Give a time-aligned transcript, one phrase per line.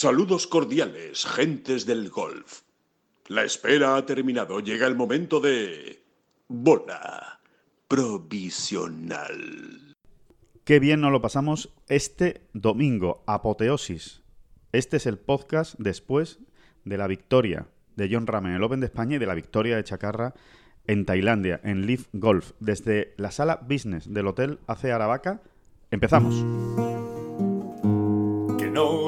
[0.00, 2.60] Saludos cordiales, gentes del golf.
[3.26, 4.60] La espera ha terminado.
[4.60, 6.04] Llega el momento de...
[6.46, 7.40] Bola
[7.88, 9.26] provisional.
[10.62, 14.22] Qué bien nos lo pasamos este domingo, apoteosis.
[14.70, 16.38] Este es el podcast después
[16.84, 19.74] de la victoria de John Ram en el Open de España y de la victoria
[19.74, 20.32] de Chacarra
[20.86, 22.52] en Tailandia, en Leaf Golf.
[22.60, 25.42] Desde la sala business del hotel AC Aravaca,
[25.90, 26.97] empezamos.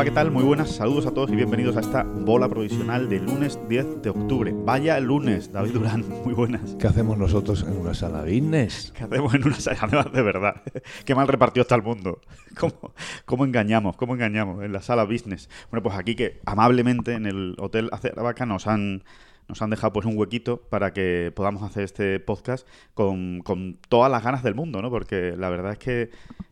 [0.00, 0.30] Hola, ¿qué tal?
[0.30, 4.08] Muy buenas, saludos a todos y bienvenidos a esta bola provisional del lunes 10 de
[4.08, 4.50] octubre.
[4.56, 6.74] Vaya lunes, David Durán, muy buenas.
[6.80, 8.94] ¿Qué hacemos nosotros en una sala business?
[8.96, 9.76] ¿Qué hacemos en una sala?
[9.82, 10.62] Además, de verdad,
[11.04, 12.18] qué mal repartido está el mundo.
[12.58, 12.94] ¿Cómo,
[13.26, 13.98] ¿Cómo engañamos?
[13.98, 15.50] ¿Cómo engañamos en la sala business?
[15.70, 19.04] Bueno, pues aquí que amablemente en el Hotel Acerabaca nos han
[19.48, 24.10] nos han dejado pues un huequito para que podamos hacer este podcast con, con, todas
[24.10, 24.88] las ganas del mundo, ¿no?
[24.90, 26.10] Porque la verdad es que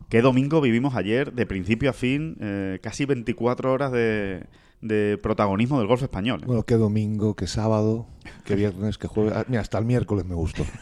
[0.08, 4.44] qué domingo vivimos ayer, de principio a fin, eh, casi 24 horas de,
[4.80, 6.40] de, protagonismo del golf español.
[6.42, 6.46] ¿eh?
[6.46, 8.06] Bueno, qué domingo, qué sábado,
[8.44, 9.32] qué viernes, qué jueves.
[9.36, 10.64] Ah, mira, hasta el miércoles me gustó.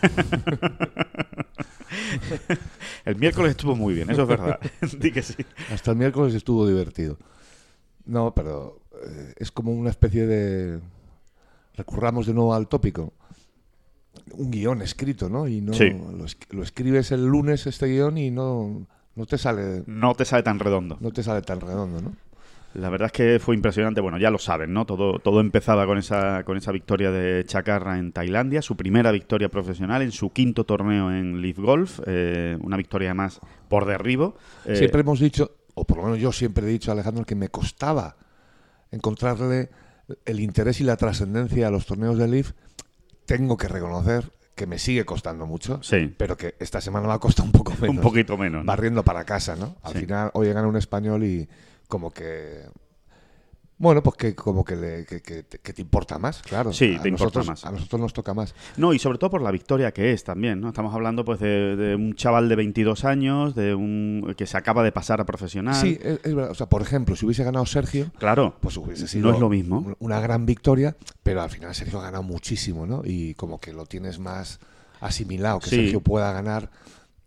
[3.04, 4.58] el miércoles estuvo muy bien, eso es verdad.
[5.00, 5.34] Di que sí.
[5.72, 7.18] Hasta el miércoles estuvo divertido.
[8.04, 10.80] No, pero eh, es como una especie de
[11.74, 13.12] recurramos de nuevo al tópico.
[14.32, 15.46] Un guion escrito, ¿no?
[15.46, 15.90] Y no Sí.
[15.90, 20.24] lo, es- lo escribes el lunes este guion y no, no te sale No te
[20.24, 20.96] sale tan redondo.
[21.00, 22.12] no te sale tan redondo, ¿no?
[22.74, 24.02] La verdad es que fue impresionante.
[24.02, 24.84] Bueno, ya lo saben, ¿no?
[24.84, 29.48] Todo, todo empezaba con esa, con esa victoria de Chacarra en Tailandia, su primera victoria
[29.48, 34.36] profesional en su quinto torneo en Leaf Golf, eh, una victoria además por derribo.
[34.66, 37.34] Eh, Siempre hemos dicho, o por lo menos yo siempre he dicho a Alejandro que
[37.34, 38.16] me costaba
[38.90, 39.70] encontrarle
[40.26, 42.52] el interés y la trascendencia a los torneos de Leaf.
[43.24, 46.12] Tengo que reconocer que me sigue costando mucho, Sí.
[46.16, 47.96] pero que esta semana me ha costado un poco menos.
[47.96, 48.64] un poquito menos.
[48.64, 48.66] ¿no?
[48.66, 49.76] Barriendo para casa, ¿no?
[49.82, 50.00] Al Sí.
[50.00, 51.48] final, hoy gana un español y
[51.86, 52.62] como que...
[53.78, 56.72] Bueno, pues que como que, le- que, que te- que te importa más, claro.
[56.72, 57.64] Sí, A te importa más.
[57.66, 58.54] A nosotros nos toca más.
[58.78, 60.68] No, y sobre todo por la victoria que es también, ¿no?
[60.68, 64.82] Estamos hablando pues de, de un chaval de 22 años, de un que se acaba
[64.82, 65.74] de pasar a profesional.
[65.74, 66.50] Sí, es, es verdad.
[66.50, 68.56] O sea, por ejemplo, si hubiese ganado Sergio, Claro.
[68.60, 69.80] pues hubiese sido No es lo mismo.
[69.80, 73.02] un- una gran victoria, pero al final Sergio ha ganado muchísimo, ¿no?
[73.04, 74.58] Y como que lo tienes más
[75.02, 75.76] asimilado, que Sí.
[75.76, 76.70] Sergio pueda ganar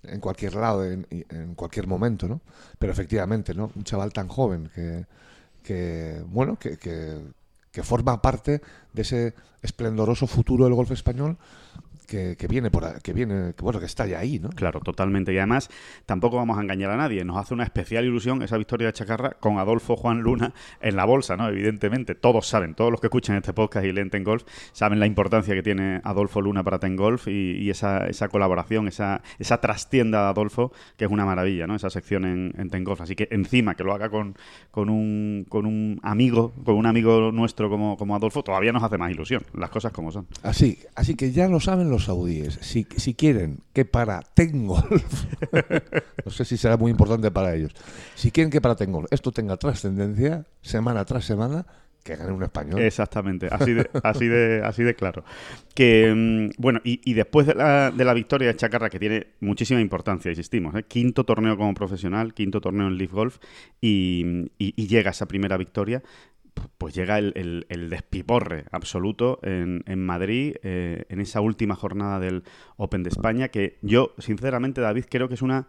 [0.01, 2.41] en cualquier lado, en, en cualquier momento, ¿no?
[2.79, 3.69] Pero efectivamente, ¿no?
[3.75, 5.05] Un chaval tan joven que,
[5.69, 7.21] que bueno, que, que,
[7.71, 8.59] que forma parte
[8.91, 11.37] de ese esplendoroso futuro del golf español
[12.07, 14.49] que, que viene por que viene, que bueno, que está ya ahí, ¿no?
[14.49, 15.33] Claro, totalmente.
[15.33, 15.69] Y además,
[16.05, 17.23] tampoco vamos a engañar a nadie.
[17.23, 21.05] Nos hace una especial ilusión esa victoria de Chacarra con Adolfo Juan Luna en la
[21.05, 21.47] bolsa, ¿no?
[21.49, 25.05] Evidentemente, todos saben, todos los que escuchan este podcast y leen Ten Golf, saben la
[25.05, 29.61] importancia que tiene Adolfo Luna para Ten Golf y, y esa, esa colaboración, esa, esa
[29.61, 31.75] trastienda de Adolfo, que es una maravilla, ¿no?
[31.75, 33.01] Esa sección en, en Ten Golf.
[33.01, 34.35] Así que encima que lo haga con,
[34.71, 38.97] con, un, con un amigo, con un amigo nuestro como, como Adolfo, todavía nos hace
[38.97, 40.27] más ilusión, las cosas como son.
[40.43, 42.59] Así, así que ya lo saben los saudíes.
[42.61, 45.25] Si, si quieren que para Tengolf,
[46.25, 47.73] no sé si será muy importante para ellos,
[48.15, 51.65] si quieren que para Tengolf esto tenga trascendencia semana tras semana,
[52.03, 52.81] que gane un español.
[52.81, 55.23] Exactamente, así de, así de, así de claro.
[55.75, 59.27] Que mm, bueno, y, y después de la, de la victoria de Chacarra, que tiene
[59.41, 60.83] muchísima importancia, insistimos, ¿eh?
[60.83, 63.37] quinto torneo como profesional, quinto torneo en Leaf Golf,
[63.81, 66.01] y, y- llega esa primera victoria,
[66.77, 72.43] pues llega el, el- despiporre absoluto en, en Madrid, eh, en esa última jornada del
[72.77, 75.67] Open de España, que yo, sinceramente, David, creo que es una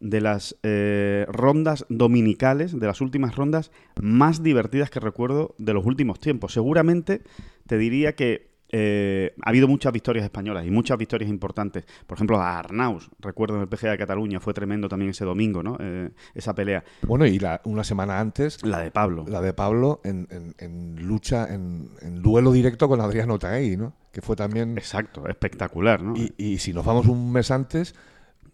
[0.00, 5.84] de las eh, rondas dominicales, de las últimas rondas más divertidas que recuerdo de los
[5.84, 6.52] últimos tiempos.
[6.54, 7.22] Seguramente
[7.66, 11.84] te diría que eh, ha habido muchas victorias españolas y muchas victorias importantes.
[12.06, 15.62] Por ejemplo, a Arnaus, recuerdo en el PGA de Cataluña, fue tremendo también ese domingo,
[15.62, 15.76] ¿no?
[15.80, 16.84] Eh, esa pelea.
[17.02, 19.24] Bueno, y la, una semana antes, La de Pablo.
[19.28, 23.94] la de Pablo en, en- en lucha, en, en duelo directo con Adriano Taegui, ¿no?
[24.12, 24.76] Que fue también...
[24.78, 26.14] Exacto, espectacular, ¿no?
[26.16, 27.94] Y, y si nos vamos un mes antes,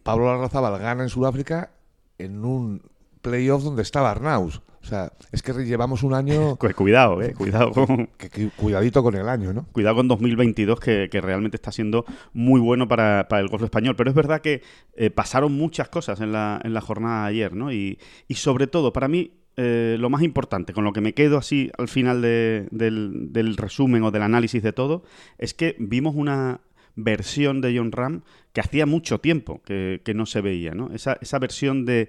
[0.03, 1.71] Pablo Larrazábal gana en Sudáfrica
[2.19, 2.83] en un
[3.23, 4.63] playoff donde estaba Arnaus.
[4.87, 6.55] O sea, es que llevamos un año...
[6.57, 9.67] Cu- Cuidado, eh, cuidado con, que- que- cuidadito con el año, ¿no?
[9.73, 13.97] Cuidado con 2022, que, que realmente está siendo muy bueno para, para el golf español.
[13.97, 14.63] Pero es verdad que
[14.95, 17.73] eh, pasaron muchas cosas en la, en la jornada de ayer, ¿no?
[17.73, 17.99] Y,
[18.29, 21.69] y sobre todo, para mí, eh, lo más importante, con lo que me quedo así
[21.79, 25.03] al final de- del, del resumen o del análisis de todo,
[25.39, 26.61] es que vimos una
[26.95, 28.23] versión de John Ram
[28.53, 30.91] que hacía mucho tiempo que, que no se veía, ¿no?
[30.95, 32.09] Esa, esa versión de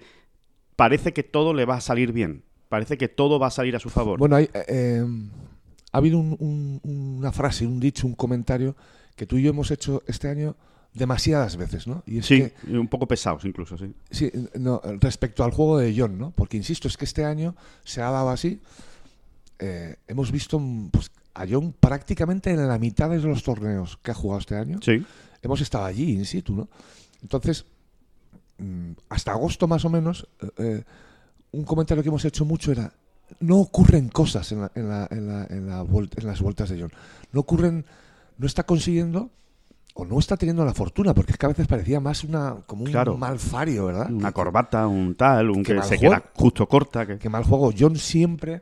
[0.76, 3.80] parece que todo le va a salir bien, parece que todo va a salir a
[3.80, 4.20] su favor.
[4.20, 5.06] Bueno, hay, eh, eh,
[5.92, 6.82] ha habido un- un-
[7.20, 8.76] una frase, un dicho, un comentario
[9.16, 10.56] que tú y yo hemos hecho este año
[10.94, 12.04] demasiadas veces, ¿no?
[12.08, 13.94] Y es sí, que, un poco pesados incluso, sí.
[14.10, 16.32] sí, no, respecto al juego de John, ¿no?
[16.32, 18.60] Porque insisto, es que este año se ha dado así.
[19.60, 24.12] eh, hemos visto mm, pues, a John prácticamente en la mitad de los torneos que
[24.12, 24.80] ha jugado este año.
[24.82, 25.04] Sí.
[25.42, 26.68] hemos estado allí in situ, ¿no?
[27.22, 27.66] Entonces,
[28.58, 30.84] mm, hasta agosto más o menos, eh, eh,
[31.52, 32.92] un comentario que hemos hecho mucho era,
[33.40, 35.70] no ocurren cosas en, la- en la- en la- en
[36.18, 36.92] en las vueltas de John.
[37.32, 37.86] No ocurren,
[38.38, 39.30] no está consiguiendo
[39.96, 42.84] o no está teniendo la fortuna, porque es que a veces parecía más una como
[42.84, 43.18] un Claro.
[43.18, 44.12] malfario, ¿verdad?
[44.12, 46.14] Una corbata, un tal, un que mal se juego.
[46.16, 47.06] queda justo corta.
[47.08, 47.18] Que...
[47.18, 47.72] que mal juego.
[47.78, 48.62] John siempre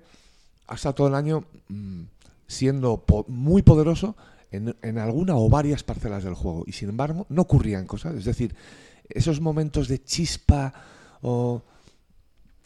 [0.67, 2.01] ha estado todo el año mm,
[2.47, 4.15] siendo po- muy poderoso
[4.51, 6.63] en, en alguna o varias parcelas del juego.
[6.67, 8.15] Y sin embargo, no ocurrían cosas.
[8.15, 8.55] Es decir,
[9.09, 10.73] esos momentos de chispa
[11.21, 11.61] o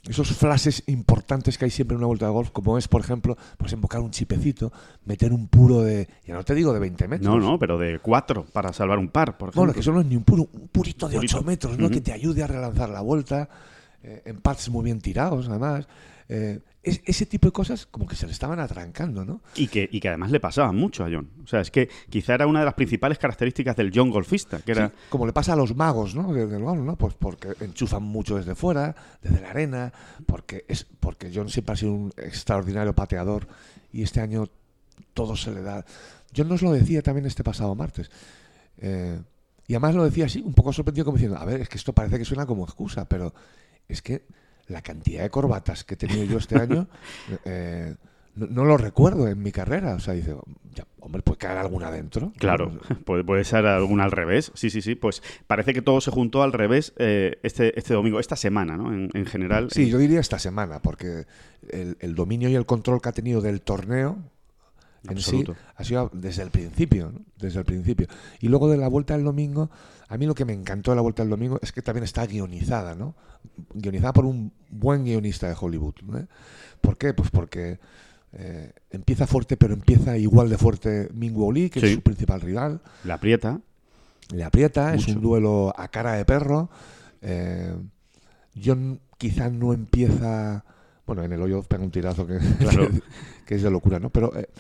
[0.07, 3.37] esos flashes importantes que hay siempre en una vuelta de golf, como es, por ejemplo,
[3.57, 4.71] pues invocar un chipecito,
[5.05, 7.35] meter un puro de, ya no te digo de 20 metros.
[7.35, 9.61] No, no, pero de cuatro para salvar un par, por ejemplo.
[9.61, 11.37] Bueno, que eso no es ni un puro, un purito de Purito.
[11.37, 11.89] 8 metros, ¿no?
[11.89, 13.49] Que te ayude a relanzar la vuelta,
[14.01, 15.87] eh, en pads muy bien tirados, además.
[16.29, 19.41] Eh, es- ese tipo de cosas como que se le estaban atrancando, ¿no?
[19.55, 21.29] Y que, y que además le pasaba mucho a John.
[21.43, 24.71] O sea, es que quizá era una de las principales características del John golfista, que
[24.71, 24.87] era...
[24.89, 26.31] Sí, como le pasa a los magos, ¿no?
[26.33, 26.95] Del, del golf, ¿no?
[26.95, 29.93] Pues porque enchufan mucho desde fuera, desde la arena,
[30.25, 33.47] porque es porque John siempre ha sido un extraordinario pateador
[33.91, 34.45] y este año
[35.13, 35.85] todo se le da.
[36.35, 38.09] John nos lo decía también este pasado martes.
[38.77, 39.19] Eh,
[39.67, 41.93] y además lo decía así, un poco sorprendido, como diciendo, a ver, es que esto
[41.93, 43.33] parece que suena como excusa, pero
[43.87, 44.23] es que
[44.69, 46.87] la cantidad de corbatas que he tenido yo este año
[47.45, 47.95] eh,
[48.35, 49.95] no, no lo recuerdo en mi carrera.
[49.95, 50.35] O sea, dice,
[50.73, 52.31] ya, hombre, puede caer alguna dentro.
[52.37, 54.51] Claro, puede, puede ser alguna al revés.
[54.55, 54.95] Sí, sí, sí.
[54.95, 58.93] Pues parece que todo se juntó al revés eh, este, este domingo, esta semana, ¿no?
[58.93, 59.69] En, en general.
[59.71, 61.25] Sí, yo diría esta semana, porque
[61.69, 64.17] el, el dominio y el control que ha tenido del torneo
[65.03, 65.53] en Absoluto.
[65.53, 67.19] sí ha sido desde el principio, ¿no?
[67.37, 68.07] desde el principio.
[68.41, 69.69] Y luego de la vuelta del domingo,
[70.07, 72.25] a mí lo que me encantó de la vuelta del domingo es que también está
[72.25, 73.15] guionizada, ¿no?
[73.73, 75.95] Guionizada por un buen guionista de Hollywood.
[76.03, 76.27] ¿no?
[76.81, 77.13] ¿Por qué?
[77.13, 77.79] Pues porque
[78.33, 81.85] eh, empieza fuerte, pero empieza igual de fuerte Mingo Lee, que Sí.
[81.87, 82.81] es su principal rival.
[83.05, 83.59] La aprieta.
[84.33, 86.69] Le aprieta, es un duelo a cara de perro.
[87.21, 87.73] Eh,
[88.63, 90.63] John quizá no empieza.
[91.07, 92.89] Bueno, en el hoyo pega un tirazo que, Claro.
[92.89, 93.01] que,
[93.45, 94.09] que es de locura, ¿no?
[94.11, 94.59] Pero, eh, eh,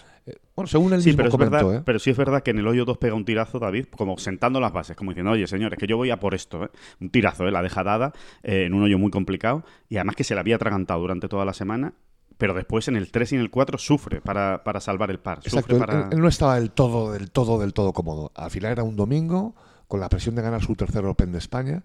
[0.55, 1.81] bueno, según él Sí, mismo pero, es verdad, ¿eh?
[1.85, 4.59] pero sí es verdad que en el hoyo 2 pega un tirazo, David, como sentando
[4.59, 6.65] las bases, como diciendo, oye, señores, que yo voy a por esto.
[6.65, 6.69] ¿eh?
[6.99, 7.51] Un tirazo, ¿eh?
[7.51, 8.13] la deja dada
[8.43, 11.45] eh, en un hoyo muy complicado y además que se le había atragantado durante toda
[11.45, 11.93] la semana,
[12.37, 15.39] pero después en el 3 y en el 4 sufre para, para salvar el par.
[15.39, 15.93] Exacto, Sufre él, para...
[16.07, 18.31] él- él no estaba del todo, del todo, del todo cómodo.
[18.35, 19.55] Al final era un domingo,
[19.87, 21.83] con la presión de ganar su tercer Open de España,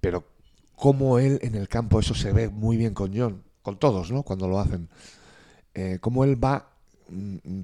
[0.00, 0.24] pero
[0.74, 4.22] como él en el campo, eso se ve muy bien con John, con todos, ¿no?
[4.22, 4.88] Cuando lo hacen.
[5.74, 6.70] Eh, cómo él va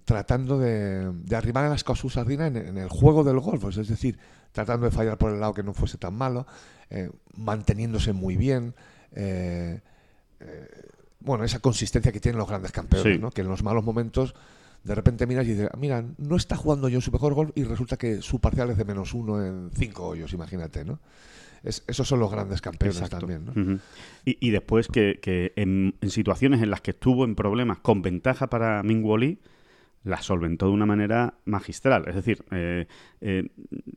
[0.05, 3.89] tratando de, de arribar a las cosas sardina en, en el juego del golf, es
[3.89, 4.19] decir,
[4.53, 6.47] tratando de fallar por el lado que no fuese tan malo,
[6.91, 8.75] eh, manteniéndose muy bien.
[9.13, 9.81] eh,
[10.41, 10.69] eh,
[11.21, 13.19] bueno, esa consistencia que tienen los grandes campeones, Sí.
[13.19, 13.31] ¿no?
[13.31, 14.35] que en los malos momentos
[14.83, 17.65] de repente miras y dices, "Ah, mira, no está jugando yo su mejor golf y
[17.65, 20.99] resulta que su parcial es de menos uno en cinco hoyos, imagínate, ¿no?
[21.65, 23.27] Es- esos son los grandes campeones Exacto.
[23.27, 23.79] también, ¿no?
[24.25, 28.03] Y, y después que, que en, en situaciones en las que estuvo en problemas con
[28.03, 29.39] ventaja para Mingwu Lee,
[30.05, 32.05] la solventó de una manera magistral.
[32.07, 32.87] Es decir, eh,
[33.23, 33.49] eh,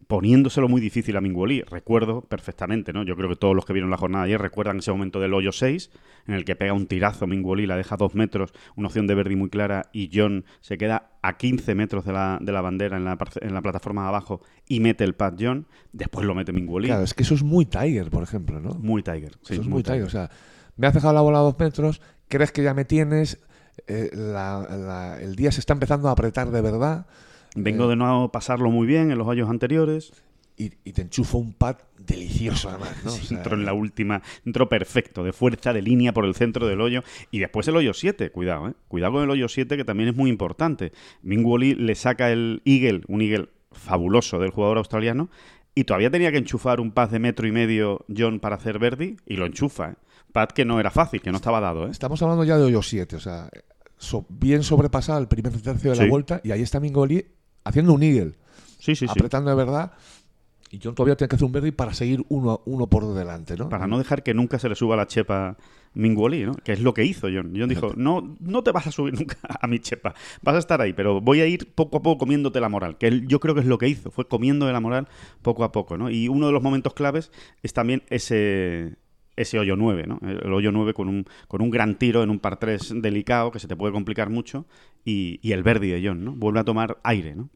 [0.08, 1.64] poniéndoselo muy difícil a Mingwu Lee.
[1.70, 3.04] Recuerdo perfectamente, ¿no?
[3.04, 5.52] Yo creo que todos los que vieron la jornada ayer recuerdan ese momento del hoyo
[5.52, 5.92] 6,
[6.28, 9.16] en el que pega un tirazo Mingwu Lee, la deja dos metros, una opción de
[9.16, 12.96] Verdi muy clara, y John se queda a 15 metros de la, de la bandera
[12.96, 15.68] en la, en la plataforma de abajo y mete el pad John.
[15.92, 16.88] Después lo mete Mingwu Lee.
[16.88, 18.76] Claro, es que eso es muy Tiger, por ejemplo, ¿no?
[18.76, 19.34] Muy Tiger.
[19.42, 20.04] sí, eso es muy Tiger.
[20.04, 20.30] O sea,
[20.78, 23.40] me has dejado la bola a dos metros, crees que ya me tienes,
[23.88, 27.06] eh, la- la- el día se está empezando a apretar de verdad
[27.56, 30.12] Vengo Eh, de no pasarlo muy bien en los años anteriores.
[30.60, 33.12] y, y te enchufo un pad delicioso además, ¿no?
[33.12, 36.34] O Sí, sea, entró en la última, entró perfecto, de fuerza, de línea por el
[36.34, 37.04] centro del hoyo.
[37.30, 38.74] Y después el hoyo 7, cuidado, ¿eh?
[38.88, 40.94] Cuidado con el hoyo 7, que también es muy importante.
[41.22, 45.30] Mingwu Lee le saca el Eagle, un Eagle fabuloso del jugador australiano,
[45.76, 49.18] y todavía tenía que enchufar un pad de metro y medio John para hacer Verdi
[49.28, 49.92] y lo enchufa.
[49.92, 49.96] ¿eh?
[50.38, 51.88] Pad que no era fácil, que no estaba dado.
[51.88, 51.90] ¿eh?
[51.90, 53.50] Estamos hablando ya de hoyo 7, o sea,
[53.98, 56.10] so- bien sobrepasado el primer tercio de la Sí.
[56.12, 57.26] vuelta y ahí está Mingoli
[57.64, 58.36] haciendo un eagle,
[58.78, 59.08] Sí, sí, sí.
[59.10, 59.94] apretando de verdad.
[60.70, 63.68] Y John todavía tiene que hacer un Verdi para seguir uno, uno por delante, ¿no?
[63.70, 65.56] Para no dejar que nunca se le suba la chepa
[65.96, 66.54] Minguoli, ¿no?
[66.54, 67.54] Que es lo que hizo John.
[67.58, 70.14] John dijo, no, no te vas a subir nunca a mi chepa.
[70.44, 72.98] Vas a estar ahí, pero voy a ir poco a poco comiéndote la moral.
[73.00, 74.12] Que él- yo creo que es lo que hizo.
[74.12, 75.08] Fue comiendo de la moral
[75.42, 76.10] poco a poco, ¿no?
[76.12, 77.32] Y uno de los momentos claves
[77.64, 78.98] es también ese
[79.38, 80.20] ese hoyo 9, ¿no?
[80.22, 83.60] El hoyo 9 con un, con un gran tiro en un par 3 delicado que
[83.60, 84.66] se te puede complicar mucho
[85.06, 86.34] y, y el Verdi de John, ¿no?
[86.34, 87.50] Vuelve a tomar aire, ¿no?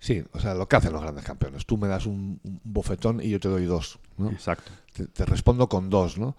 [0.00, 1.66] Sí, o sea, lo que hacen los grandes campeones.
[1.66, 4.30] Tú me das un, un bofetón y yo te doy dos, ¿no?
[4.30, 4.70] Exacto.
[4.92, 6.36] Te, te respondo con dos, ¿no?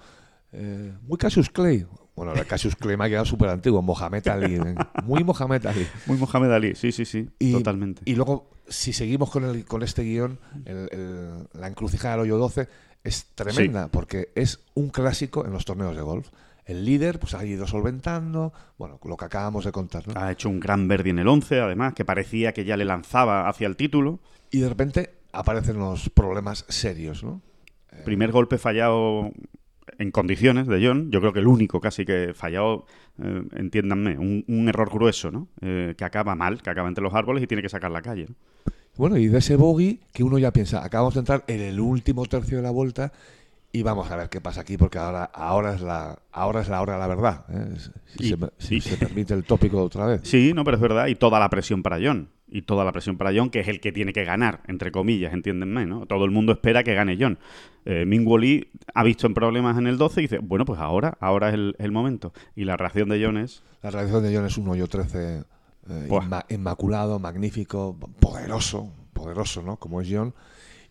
[0.53, 1.85] Eh, muy Cassius Clay.
[2.15, 3.81] Bueno, el Cassius Clay me ha quedado súper antiguo.
[3.81, 4.55] Mohamed Ali.
[4.55, 4.75] ¿eh?
[5.05, 5.85] Muy Mohamed Ali.
[6.05, 8.01] Muy Mohamed Ali, sí, sí, sí, Y, totalmente.
[8.05, 12.37] Y luego, si seguimos con, el, con este guion, el- el- la encrucijada del hoyo
[12.37, 12.67] 12
[13.03, 16.29] es tremenda, porque es un clásico en los torneos de golf.
[16.65, 20.19] El líder pues ha ido solventando, bueno, lo que acabamos de contar, ¿no?
[20.19, 23.49] Ha hecho un gran Verdi en el 11, además, que parecía que ya le lanzaba
[23.49, 24.19] hacia el título.
[24.51, 27.41] Y de repente aparecen los problemas serios, ¿no?
[28.05, 29.31] Primer golpe fallado
[29.97, 31.09] en condiciones de John.
[31.11, 32.85] Yo creo que el único casi que fallado,
[33.17, 35.47] eh, entiéndanme, un, un error grueso, ¿no?
[35.61, 38.27] Eh, que acaba mal, que acaba entre los árboles y tiene que sacar la calle.
[38.29, 38.35] ¿no?
[38.99, 42.25] Bueno, y de ese bogey que uno ya piensa, acabamos de entrar en el último
[42.25, 43.13] tercio de la vuelta
[43.71, 46.81] y vamos a ver qué pasa aquí porque ahora, ahora es la ahora es la
[46.81, 47.45] hora de la verdad.
[47.49, 47.77] ¿eh?
[48.17, 48.33] Si,
[48.75, 50.21] Y- se, si permite el tópico otra vez.
[50.25, 51.07] Sí, no, pero es verdad.
[51.07, 52.27] Y toda la presión para John.
[52.51, 55.31] Y toda la presión para John, que es el que tiene que ganar, entre comillas,
[55.33, 56.05] entiéndenme, ¿no?
[56.05, 57.37] Todo el mundo espera que gane John.
[57.85, 61.15] Eh, Mingwu Lee ha visto en problemas en el 12 y dice, bueno, pues ahora,
[61.21, 62.33] ahora es el, el momento.
[62.55, 65.43] Y la reacción de John es, La reacción de John es un hoyo 13
[65.89, 69.77] eh, inma- inmaculado, magnífico, poderoso, poderoso, ¿no?
[69.77, 70.33] Como es John.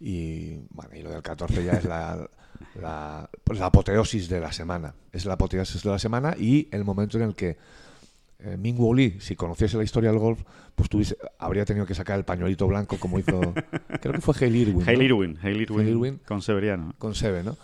[0.00, 2.28] Y bueno, y lo del 14 ya es la,
[2.80, 4.94] la, la apoteosis de la semana.
[5.12, 7.56] Es la apoteosis de la semana y el momento en el que
[8.40, 10.40] eh, Ming Lee, si conociese la historia del golf,
[10.76, 13.40] pues tuviese, habría tenido que sacar el pañuelito blanco como hizo,
[14.00, 14.78] creo que fue Hale Irwin.
[14.86, 14.90] ¿no?
[14.92, 16.20] Hale Irwin, Hale Irwin, Hale Irwin.
[16.26, 16.94] con Severiano.
[16.98, 17.56] Con Seve, ¿no?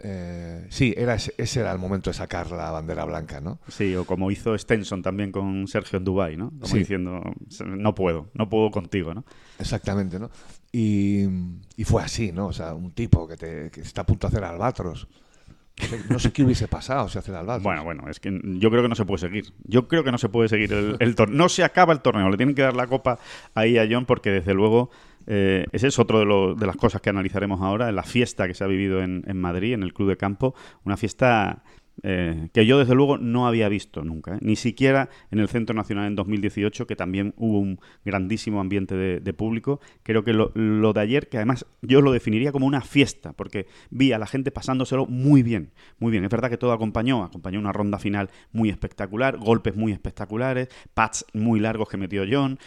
[0.00, 3.58] Eh, sí, era ese, ese era el momento de sacar la bandera blanca, ¿no?
[3.66, 6.50] Sí, o como hizo Stenson también con Sergio en Dubai, ¿no?
[6.50, 6.78] Como Sí.
[6.78, 7.20] diciendo,
[7.66, 9.24] no puedo, no puedo contigo, ¿no?
[9.58, 10.30] Exactamente, ¿no?
[10.70, 11.24] Y,
[11.76, 12.46] y fue así, ¿no?
[12.46, 15.08] O sea, un tipo que, te, que está a punto de hacer albatros.
[15.80, 17.62] No sé, no sé qué hubiese pasado si hace albatros.
[17.62, 19.52] Bueno, bueno, es que yo creo que no se puede seguir.
[19.64, 21.36] Yo creo que no se puede seguir el, el torneo.
[21.38, 22.28] No se acaba el torneo.
[22.30, 23.18] Le tienen que dar la copa
[23.54, 24.90] ahí a John porque, desde luego,
[25.30, 27.92] eh, ese es otro de, de las cosas que analizaremos ahora.
[27.92, 30.54] La fiesta que se ha vivido en, en Madrid, en el Club de Campo.
[30.84, 31.62] Una fiesta
[32.02, 34.36] eh, que yo, desde luego, no había visto nunca.
[34.36, 34.38] ¿eh?
[34.40, 39.32] Ni siquiera en el Centro Nacional en 2018, que también hubo un grandísimo ambiente de,
[39.32, 39.80] público.
[40.02, 40.50] Creo que lo,
[40.92, 44.50] de ayer, que además yo lo definiría como una fiesta, porque vi a la gente
[44.50, 46.24] pasándoselo muy bien, muy bien.
[46.24, 51.26] Es verdad que todo acompañó, acompañó una ronda final muy espectacular, golpes muy espectaculares, pads
[51.34, 52.58] muy largos que metió John.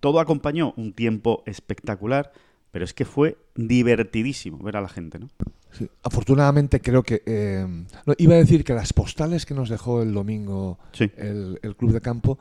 [0.00, 2.32] Todo acompañó un tiempo espectacular,
[2.70, 5.28] pero es que fue divertidísimo ver a la gente, ¿no?
[5.72, 5.88] Sí.
[6.02, 7.22] Afortunadamente creo que...
[7.24, 7.66] eh,
[8.06, 11.10] no, iba a decir que las postales que nos dejó el domingo Sí.
[11.16, 12.38] el, el Club de Campo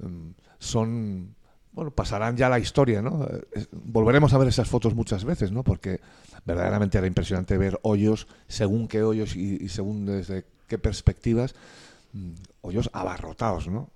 [0.00, 1.34] mm, son...
[1.72, 3.24] Bueno, pasarán ya la historia, ¿no?
[3.26, 5.64] Eh, volveremos a ver esas fotos muchas veces, ¿no?
[5.64, 6.00] Porque
[6.44, 11.54] verdaderamente era impresionante ver hoyos, según qué hoyos y, y según desde qué perspectivas,
[12.12, 12.30] mm,
[12.60, 13.90] hoyos abarrotados, ¿no?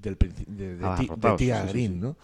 [0.00, 1.98] Del, de, de, ti- de Tía sí, Green, sí.
[1.98, 2.16] ¿no?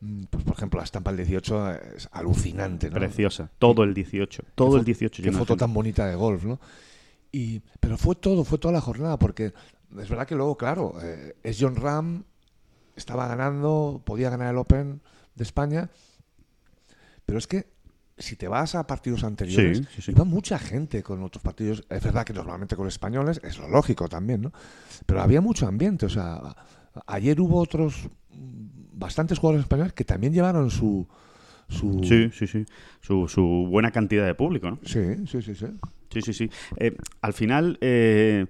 [0.00, 2.96] Mm, Pues, por ejemplo, la estampa del 18 es alucinante, ¿no?
[2.96, 3.50] Preciosa.
[3.58, 4.42] Todo el 18.
[4.54, 5.22] Todo Qué el fo- 18.
[5.22, 6.60] Qué foto tan bonita de golf, ¿no?
[7.32, 9.46] Y, pero fue todo, fue toda la jornada, porque
[9.98, 12.24] es verdad que luego, claro, eh, es John Ram,
[12.96, 15.00] estaba ganando, podía ganar el Open
[15.34, 15.90] de España,
[17.26, 17.72] pero es que
[18.16, 20.10] si te vas a partidos anteriores, Sí, sí, sí.
[20.12, 21.84] iba mucha gente con otros partidos.
[21.90, 24.52] Es verdad que normalmente con españoles, es lo lógico también, ¿no?
[25.06, 26.40] Pero había mucho ambiente, o sea,
[27.06, 31.06] ayer hubo otros, mm, bastantes jugadores españoles que también llevaron su...
[31.68, 32.64] su Sí, sí, sí.
[33.00, 34.78] Su, su buena cantidad de público, ¿no?
[34.84, 35.66] sí, sí, sí, sí.
[36.10, 36.50] Sí, sí, sí.
[36.76, 38.46] Eh, al final, eh,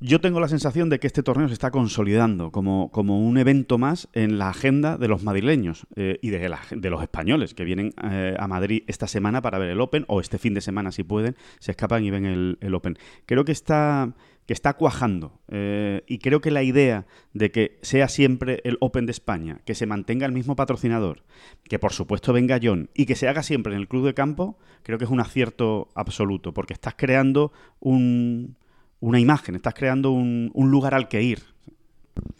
[0.00, 3.78] yo tengo la sensación de que este torneo se está consolidando como, como un evento
[3.78, 6.48] más en la agenda de los madrileños eh, y de,
[6.90, 10.38] los españoles que vienen eh, a Madrid esta semana para ver el Open o este
[10.38, 12.98] fin de semana, si pueden, se escapan y ven el, el Open.
[13.24, 14.14] Creo que está
[14.46, 19.04] que está cuajando eh, y creo que la idea de que sea siempre el Open
[19.06, 21.24] de España, que se mantenga el mismo patrocinador,
[21.64, 24.56] que por supuesto venga John y que se haga siempre en el club de campo,
[24.84, 28.56] creo que es un acierto absoluto, porque estás creando un,
[29.00, 31.42] una imagen, estás creando un, un lugar al que ir.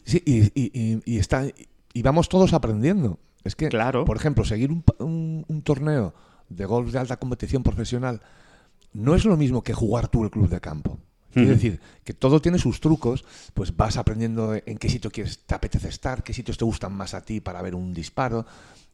[0.04, 1.44] Sí, y, y- y- y está,
[1.92, 3.18] y vamos todos aprendiendo.
[3.44, 4.04] Es que, Claro.
[4.04, 6.14] por ejemplo, seguir un, un- un torneo
[6.48, 8.20] de golf de alta competición profesional
[8.92, 10.98] no es lo mismo que jugar tú el club de campo.
[11.34, 11.44] Ujú.
[11.48, 13.22] decir, que todo tiene sus trucos,
[13.52, 17.12] pues vas aprendiendo en qué sitio quieres, te apetece estar, qué sitios te gustan más
[17.12, 18.46] a ti para ver un disparo.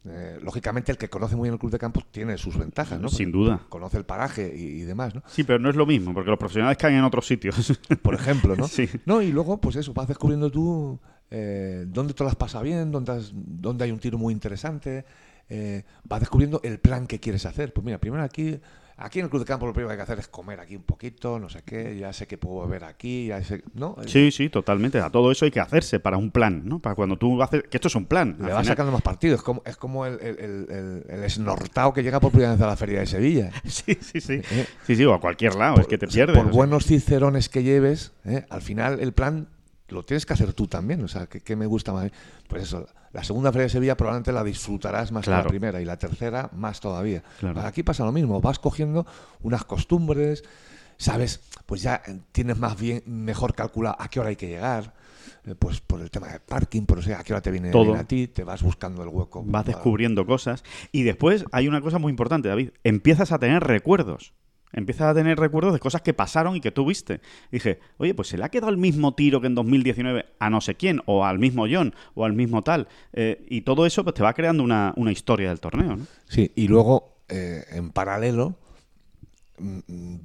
[0.05, 3.07] Eh, lógicamente, el que conoce muy bien el club de campo tiene sus ventajas, ¿no?
[3.07, 3.61] Sin duda.
[3.69, 5.23] Conoce el paraje y, y demás, ¿no?
[5.27, 7.79] Sí, pero no es lo mismo, porque los profesionales caen en otros sitios.
[8.01, 8.67] Por ejemplo, ¿no?
[8.67, 8.89] Sí.
[9.05, 10.99] No, y luego, pues eso, vas descubriendo tú
[11.31, 15.05] eh, dónde te las pasa bien, dónde, has- dónde hay un tiro muy interesante,
[15.49, 17.71] eh, vas descubriendo el plan que quieres hacer.
[17.71, 18.59] Pues mira, primero aquí,
[18.97, 20.75] aquí en el club de campo lo primero que hay que hacer es comer aquí
[20.75, 23.95] un poquito, no sé qué, ya sé que puedo beber aquí, ya sé, ¿no?
[24.05, 24.99] Sí, sí, totalmente.
[24.99, 26.79] A todo eso hay que hacerse para un plan, ¿no?
[26.79, 27.63] Para cuando tú haces...
[27.69, 28.31] Que esto es un plan.
[28.39, 28.65] Le vas final.
[28.65, 32.31] sacando más partidos, es como, es como el, el, el, el- esnortao que llega por
[32.31, 33.51] primera vez a la feria de Sevilla.
[33.65, 34.33] Sí, sí, sí.
[34.51, 36.37] Eh, Sí, sí, o a cualquier lado, es que te pierdes.
[36.37, 38.45] Por buenos cicerones que lleves, ¿eh?
[38.49, 39.47] al final el plan
[39.93, 41.03] lo tienes que hacer tú también.
[41.03, 42.11] O sea, ¿qué, qué me gusta más?
[42.47, 45.85] Pues eso, la segunda feria de Sevilla probablemente la disfrutarás más que la primera y
[45.85, 47.23] la tercera más todavía.
[47.39, 47.61] Claro.
[47.61, 49.05] Aquí pasa lo mismo, vas cogiendo
[49.41, 50.43] unas costumbres,
[50.97, 54.93] sabes, pues ya tienes más bien, mejor calculado a qué hora hay que llegar.
[55.45, 57.69] eh, Pues por el tema de parking, por o sea, a qué hora te viene
[57.71, 57.85] Todo.
[57.85, 59.43] bien a ti, te vas buscando el hueco.
[59.43, 60.63] Vas para- descubriendo cosas.
[60.91, 62.69] Y después hay una cosa muy importante, David.
[62.83, 64.33] Empiezas a tener recuerdos.
[64.73, 67.21] Empiezas a tener recuerdos de cosas que pasaron y que tú viste.
[67.51, 70.61] Dije, oye, pues se le ha quedado el mismo tiro que en 2019 a no
[70.61, 72.87] sé quién, o al mismo John, o al mismo tal.
[73.13, 76.07] Eh, y todo eso pues te va creando una, una historia del torneo, ¿no?
[76.27, 78.55] Sí, y luego, eh, en paralelo,
[79.59, 80.19] mm, mm,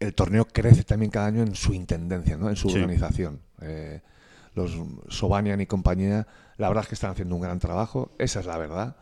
[0.00, 2.48] el torneo crece también cada año en su intendencia, ¿no?
[2.48, 2.76] en su Sí.
[2.76, 3.40] organización.
[3.60, 4.00] Eh,
[4.54, 4.76] los
[5.08, 6.26] Sobanian y compañía,
[6.58, 8.96] la verdad es que están haciendo un gran trabajo, esa es la verdad.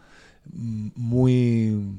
[0.52, 1.98] Muy,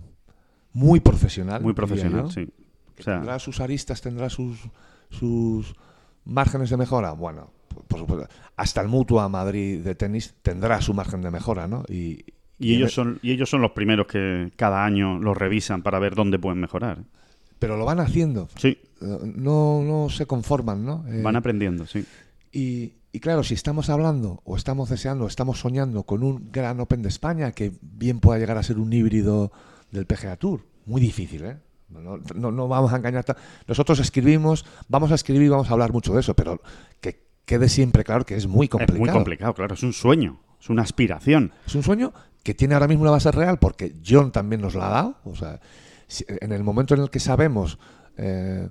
[0.74, 1.62] muy profesional.
[1.62, 2.48] Muy profesional, sí.
[2.96, 4.60] Que O sea, tendrá sus aristas, tendrá sus,
[5.10, 5.76] sus
[6.26, 7.12] márgenes de mejora.
[7.12, 7.52] Bueno,
[7.88, 11.84] por, supuesto, hasta el Mutua Madrid de tenis tendrá su margen de mejora, ¿no?
[11.88, 12.26] Y,
[12.60, 16.16] ellos e- son y ellos son los primeros que cada año los revisan para ver
[16.16, 17.04] dónde pueden mejorar.
[17.58, 18.50] Pero lo van haciendo.
[18.56, 21.06] Sí, no, no se conforman, ¿no?
[21.08, 22.06] Eh, van aprendiendo, sí.
[22.52, 26.80] y, y claro, si estamos hablando o estamos deseando, o estamos soñando con un gran
[26.80, 29.52] Open de España que bien pueda llegar a ser un híbrido
[29.92, 31.58] del PGA Tour, muy difícil, ¿eh?
[31.92, 33.26] No, no- no vamos a engañar.
[33.68, 36.62] Nosotros escribimos, vamos a escribir y vamos a hablar mucho de eso, pero
[37.00, 38.96] que quede siempre claro que es muy complicado.
[38.96, 39.74] Es muy complicado, claro.
[39.74, 41.52] Es un sueño, es una aspiración.
[41.66, 44.88] Es un sueño que tiene ahora mismo una base real porque John también nos la
[44.88, 45.16] ha dado.
[45.26, 45.60] O sea,
[46.28, 47.78] en el momento en el que sabemos
[48.18, 48.70] eh,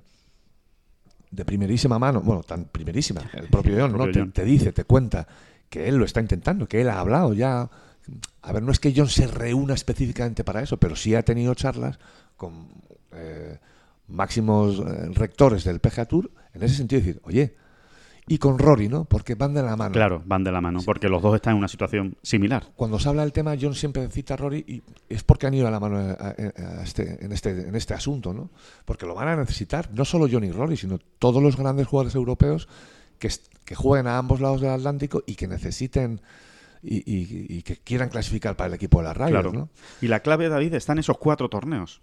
[1.29, 3.97] de primerísima mano, bueno, tan primerísima, el propio John, ¿no?
[3.97, 4.31] propio Te, John.
[4.31, 5.27] te dice, te cuenta
[5.69, 7.69] que él lo está intentando, que él ha hablado ya.
[8.41, 11.53] A ver, no es que John se reúna específicamente para eso, pero sí ha tenido
[11.53, 11.99] charlas
[12.35, 12.67] con
[13.13, 13.59] eh,
[14.07, 17.55] máximos eh, rectores del PGA Tour en ese sentido, decir, oye,
[18.27, 19.05] y con Rory, ¿no?
[19.05, 19.91] Porque van de la mano.
[19.93, 22.67] Claro, van de la mano, porque los dos están en una situación similar.
[22.75, 25.67] cuando se habla del tema, John siempre cita a Rory y es porque han ido
[25.67, 28.51] a la mano a- a- a este- en, este, en este asunto, ¿no?
[28.85, 32.15] Porque lo van a necesitar, no solo John y Rory, sino todos los grandes jugadores
[32.15, 32.67] europeos
[33.17, 33.29] que,
[33.65, 36.21] que jueguen a ambos lados del Atlántico y que necesiten
[36.83, 39.51] y, y- y que quieran clasificar para el equipo de las Claro.
[39.51, 39.69] ¿no?
[40.01, 42.01] Y la clave, David, está en esos cuatro torneos.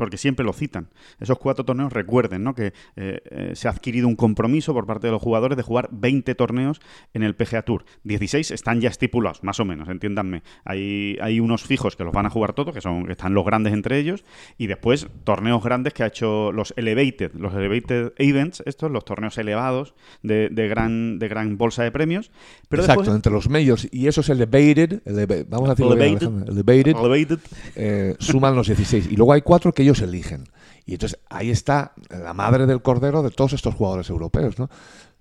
[0.00, 0.88] Porque siempre lo citan.
[1.20, 2.54] Esos cuatro torneos, recuerden, ¿no?
[2.54, 5.88] Que eh, eh, se ha adquirido un compromiso por parte de los jugadores de jugar
[5.92, 6.80] 20 torneos
[7.12, 7.84] en el PGA Tour.
[8.04, 10.42] 16 están ya estipulados, más o menos, entiéndanme.
[10.64, 13.44] Hay, hay unos fijos que los van a jugar todos, que son que están los
[13.44, 14.24] grandes entre ellos,
[14.56, 19.36] y después torneos grandes que ha hecho los Elevated, los Elevated Events, estos, los torneos
[19.36, 22.30] elevados de, de gran, de gran bolsa de premios.
[22.70, 26.28] Pero Exacto, después- entre los majors y esos elevated, eleva- vamos a decirlo Elevated.
[26.48, 27.38] Elevated, Elevated
[27.76, 29.08] eh, suman los 16.
[29.10, 30.44] Y luego hay cuatro que ellos eligen.
[30.86, 34.58] Y entonces ahí está la madre del cordero de todos estos jugadores europeos.
[34.58, 34.68] ¿no?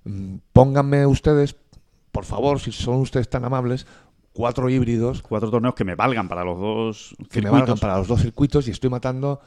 [0.05, 1.55] Mm, Pónganme ustedes,
[2.11, 3.85] por favor, si son ustedes tan amables,
[4.33, 7.51] cuatro híbridos cuatro torneos que me valgan para los dos que me circuitos.
[7.59, 9.41] valgan para los dos circuitos y estoy matando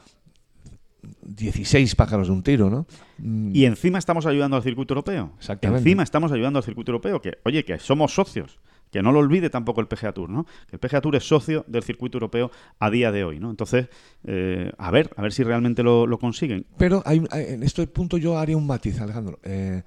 [1.21, 2.85] 16 pájaros de un tiro, ¿no?
[3.17, 5.31] Mm, Y encima estamos ayudando al circuito europeo.
[5.37, 5.79] Exactamente.
[5.89, 8.59] Encima estamos ayudando al circuito europeo, que, oye, que somos socios.
[8.93, 10.45] Que no lo olvide tampoco el PGA Tour, ¿no?
[10.67, 13.49] Que el PGA Tour es socio del circuito europeo a día de hoy, ¿no?
[13.49, 13.87] Entonces,
[14.23, 16.67] eh, a ver, a ver si realmente lo, lo consiguen.
[16.77, 19.81] Pero hay, en este punto yo haría un matiz, Alejandro, eh,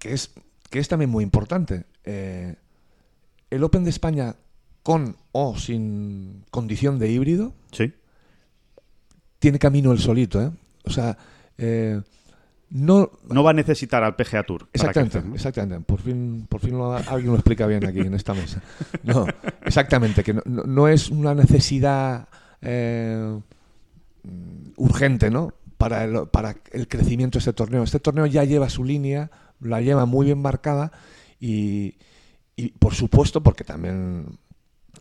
[0.00, 0.32] que, es,
[0.70, 1.84] que es también muy importante.
[2.04, 2.56] Eh,
[3.50, 4.34] el Open de España
[4.82, 7.92] con o sin condición de híbrido Sí.
[9.38, 10.50] tiene camino el solito, ¿eh?
[10.84, 11.18] O sea,
[12.72, 13.10] no...
[13.28, 14.68] No va a necesitar al PGA Tour.
[14.72, 15.84] Exactamente, exactamente.
[15.84, 18.62] Por fin, por fin lo- alguien lo explica bien aquí en esta mesa.
[19.02, 19.26] No,
[19.64, 22.28] exactamente, que no, no- es una necesidad
[22.62, 23.38] eh,
[24.76, 25.52] urgente, ¿no?
[25.78, 27.82] Para el, para el crecimiento de este torneo.
[27.82, 29.30] Este torneo ya lleva su línea,
[29.60, 30.92] la lleva muy bien marcada
[31.40, 31.96] y,
[32.56, 34.38] y, por supuesto, porque también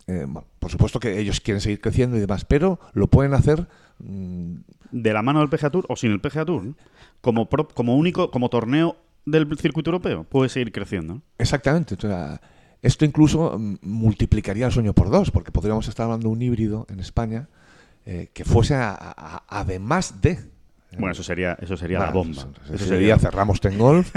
[0.07, 3.67] eh, bueno, por supuesto que ellos quieren seguir creciendo y demás, pero lo pueden hacer
[3.99, 4.55] mm,
[4.91, 6.75] de la mano del PGA Tour o sin el PGA Tour.
[7.21, 11.21] Como, pro- como único, como torneo del circuito europeo, puede seguir creciendo.
[11.37, 11.95] Exactamente.
[12.81, 16.87] esto incluso mm, multiplicaría el sueño por dos, porque podríamos estar hablando de un híbrido
[16.89, 17.47] en España
[18.05, 20.39] eh, que fuese a- además de.
[20.97, 22.41] Bueno, eso sería, eso sería la Bueno, bomba.
[22.65, 24.13] Eso, Eso sería, cerramos Ten Golf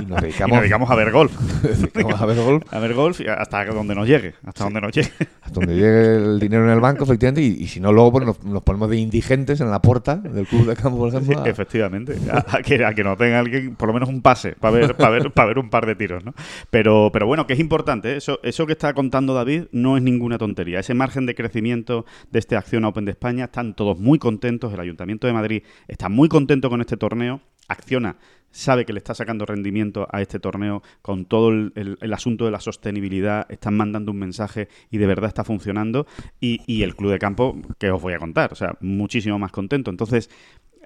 [0.00, 1.32] y nos Y dedicamos, nos dedicamos a ver golf.
[1.62, 4.34] dedicamos a ver golf A ver golf y hasta donde nos llegue.
[4.44, 5.10] Hasta donde nos llegue.
[5.42, 8.24] hasta donde llegue el dinero en el banco, efectivamente, y, y si no, luego pues,
[8.26, 11.40] nos, nos ponemos de indigentes en la puerta del club de campo, por ejemplo.
[11.42, 12.16] a- Efectivamente.
[12.32, 14.96] A, a que, a que nos tenga alguien, por lo menos un pase, para ver,
[14.96, 16.34] para ver, para ver un par de tiros, ¿no?
[16.70, 18.12] Pero, pero bueno, que es importante.
[18.12, 18.16] ¿eh?
[18.16, 20.80] Eso, eso que está contando David no es ninguna tontería.
[20.80, 24.72] Ese margen de crecimiento de este Acción Open de España, están todos muy contentos.
[24.72, 27.40] El Ayuntamiento de Madrid está muy contento con este torneo.
[27.68, 28.16] Acciona
[28.54, 32.60] sabe que le está sacando rendimiento a este torneo con todo el, asunto de la
[32.60, 36.06] sostenibilidad, están mandando un mensaje y de verdad está funcionando.
[36.40, 39.90] Y, el club de campo, que os voy a contar, o sea, muchísimo más contento.
[39.90, 40.30] Entonces,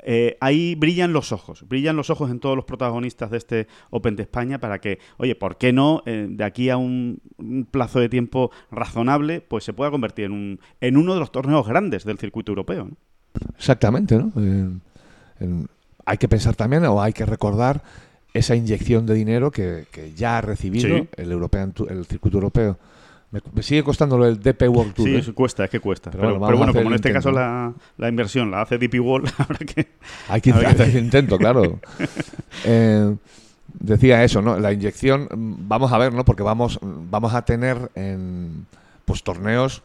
[0.03, 4.17] eh, ahí brillan los ojos, brillan los ojos en todos los protagonistas de este Open
[4.17, 7.21] de España para que, oye, ¿por qué no eh, de aquí a un,
[7.71, 11.67] plazo de tiempo razonable, pues se pueda convertir en, un, en uno de los torneos
[11.67, 12.85] grandes del circuito europeo?
[12.85, 12.97] ¿no?
[13.57, 14.33] Exactamente, ¿no?
[14.37, 14.69] Eh,
[16.05, 17.83] hay que pensar también o hay que recordar
[18.35, 21.09] esa inyección de dinero que, que ya ha recibido Sí.
[21.17, 22.79] el, European el circuito europeo.
[23.31, 25.09] Me, me sigue costando lo del DP World Tour.
[25.09, 25.19] Sí, ¿eh?
[25.19, 26.11] eso cuesta, es que cuesta.
[26.11, 29.31] Pero Pero, bueno, pero como en este caso la, la inversión la hace DP World,
[29.39, 29.89] habrá que...
[30.29, 31.79] Hay que hacer el intento, claro.
[32.65, 33.15] Eh,
[33.79, 34.59] decía eso, ¿no?
[34.59, 36.25] La inyección, mm, vamos a ver, ¿no?
[36.25, 38.67] Porque vamos, vamos a tener en,
[39.05, 39.83] pues torneos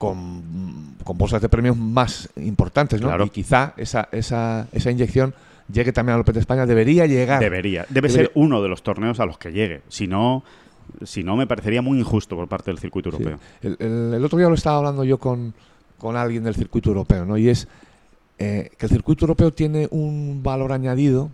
[0.00, 3.08] con, con bolsas de premios más importantes, ¿no?
[3.08, 3.26] Claro.
[3.26, 5.34] Y quizá esa, esa, esa inyección
[5.70, 6.64] llegue también al Open de España.
[6.64, 7.38] Debería llegar.
[7.38, 7.82] Debería.
[7.90, 8.16] Debe Debería.
[8.16, 9.82] ser uno de los torneos a los que llegue.
[9.90, 10.42] Si no,
[11.04, 13.16] si no me parecería muy injusto por parte del circuito Sí.
[13.18, 13.38] europeo.
[13.60, 15.52] El, el- el otro día lo estaba hablando yo con,
[15.98, 17.36] con alguien del circuito europeo, ¿no?
[17.36, 17.68] Y es
[18.38, 21.30] eh, que el circuito europeo tiene un valor añadido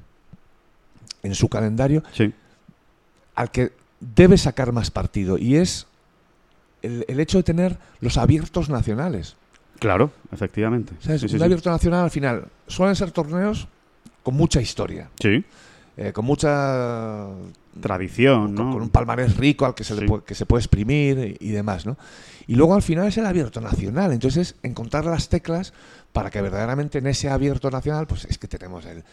[1.22, 2.32] en su calendario Sí.
[3.36, 5.86] al que debe sacar más partido y es
[6.86, 9.36] el, el hecho de tener los abiertos nacionales.
[9.78, 10.94] Claro, efectivamente.
[11.00, 11.20] ¿Sabes?
[11.20, 11.44] Sí, sí, un sí.
[11.44, 13.68] abierto nacional al final suelen ser torneos
[14.22, 15.44] con mucha historia, Sí.
[15.98, 17.26] eh, con mucha
[17.80, 18.72] Tradición, con, ¿no?
[18.72, 21.50] con un palmarés rico al que se, le puede, que se puede exprimir y, y
[21.50, 21.98] demás, ¿no?
[22.46, 25.74] Y luego al final es el abierto nacional, entonces es encontrar las teclas
[26.12, 28.98] para que verdaderamente en ese abierto nacional, pues es que tenemos el...
[29.00, 29.04] eh,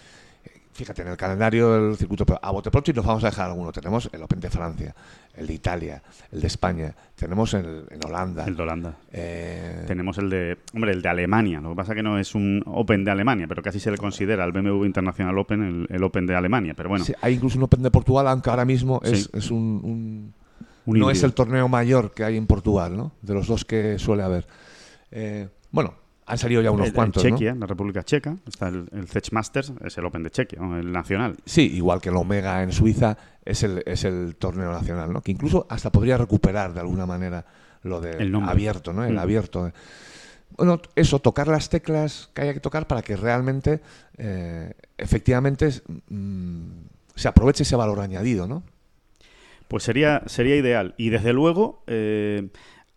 [0.71, 3.71] Fíjate, en el calendario del circuito a bote pronto y nos vamos a dejar alguno.
[3.73, 4.95] Tenemos el Open de Francia,
[5.35, 8.45] el de Italia, el de España, tenemos el en Holanda.
[8.45, 8.97] El de Holanda.
[9.11, 11.59] eh, Tenemos el de, hombre, el de Alemania.
[11.59, 14.43] Lo que pasa que no es un Open de Alemania, pero casi se le considera
[14.45, 16.73] el BMW International Open el, el Open de Alemania.
[16.75, 19.29] Pero bueno, sí, hay incluso un Open de Portugal, aunque ahora mismo es, Sí.
[19.33, 20.33] es un, un-
[20.85, 23.13] un no es el torneo mayor que hay en Portugal, ¿no?
[23.21, 24.45] De los dos que suele haber.
[25.11, 25.93] Eh, bueno,
[26.25, 27.29] han salido ya unos El- en cuantos, ¿no?
[27.31, 30.59] Chequia, en la República Checa, está el, el Zech Masters, es el Open de Chequia,
[30.59, 30.77] ¿no?
[30.77, 31.35] el nacional.
[31.45, 35.21] Sí, igual que el Omega en Suiza es el, es el torneo nacional, ¿no?
[35.21, 37.45] Que incluso hasta podría recuperar de alguna manera
[37.83, 38.51] lo de El nombre.
[38.51, 39.03] abierto, ¿no?
[39.03, 39.19] El Mm.
[39.19, 39.71] abierto.
[40.55, 43.81] Bueno, eso, tocar las teclas que haya que tocar para que realmente,
[44.17, 45.69] eh, efectivamente,
[46.09, 46.67] mm,
[47.15, 48.63] se aproveche ese valor añadido, ¿no?
[49.67, 50.93] Pues sería, sería ideal.
[50.97, 52.49] Y desde luego, eh,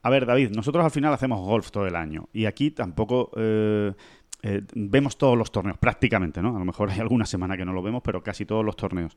[0.06, 2.28] a ver, David, nosotros al final hacemos golf todo el año.
[2.32, 3.92] Y aquí tampoco eh,
[4.40, 6.54] eh, vemos todos los torneos, prácticamente, ¿no?
[6.54, 9.16] A lo mejor hay alguna semana que no lo vemos, pero casi todos los torneos.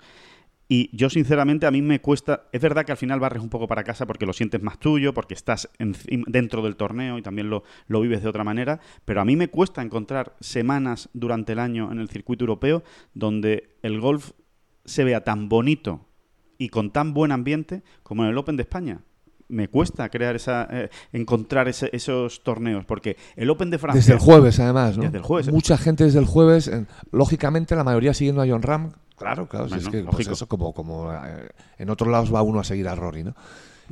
[0.67, 2.47] Y yo, sinceramente, a mí me cuesta.
[2.51, 5.13] Es verdad que al final barres un poco para casa porque lo sientes más tuyo,
[5.13, 8.79] porque estás dentro del torneo y también lo, lo vives de otra manera.
[9.05, 12.81] Pero a mí me cuesta encontrar semanas durante el año en el circuito europeo
[13.13, 14.31] donde el golf
[14.85, 16.07] se vea tan bonito
[16.57, 19.03] y con tan buen ambiente como en el Open de España.
[19.49, 24.13] Me cuesta crear esa, eh, encontrar ese- esos torneos porque el Open de Francia Desde
[24.13, 25.03] el jueves, además, ¿no?
[25.03, 25.51] Desde el jueves.
[25.51, 28.91] Mucha gente desde el jueves, en- lógicamente la mayoría siguiendo a John Ram.
[29.17, 32.59] Claro, claro, si es que pues eso como, como eh, en otros lados va uno
[32.59, 33.35] a seguir a Rory, ¿no?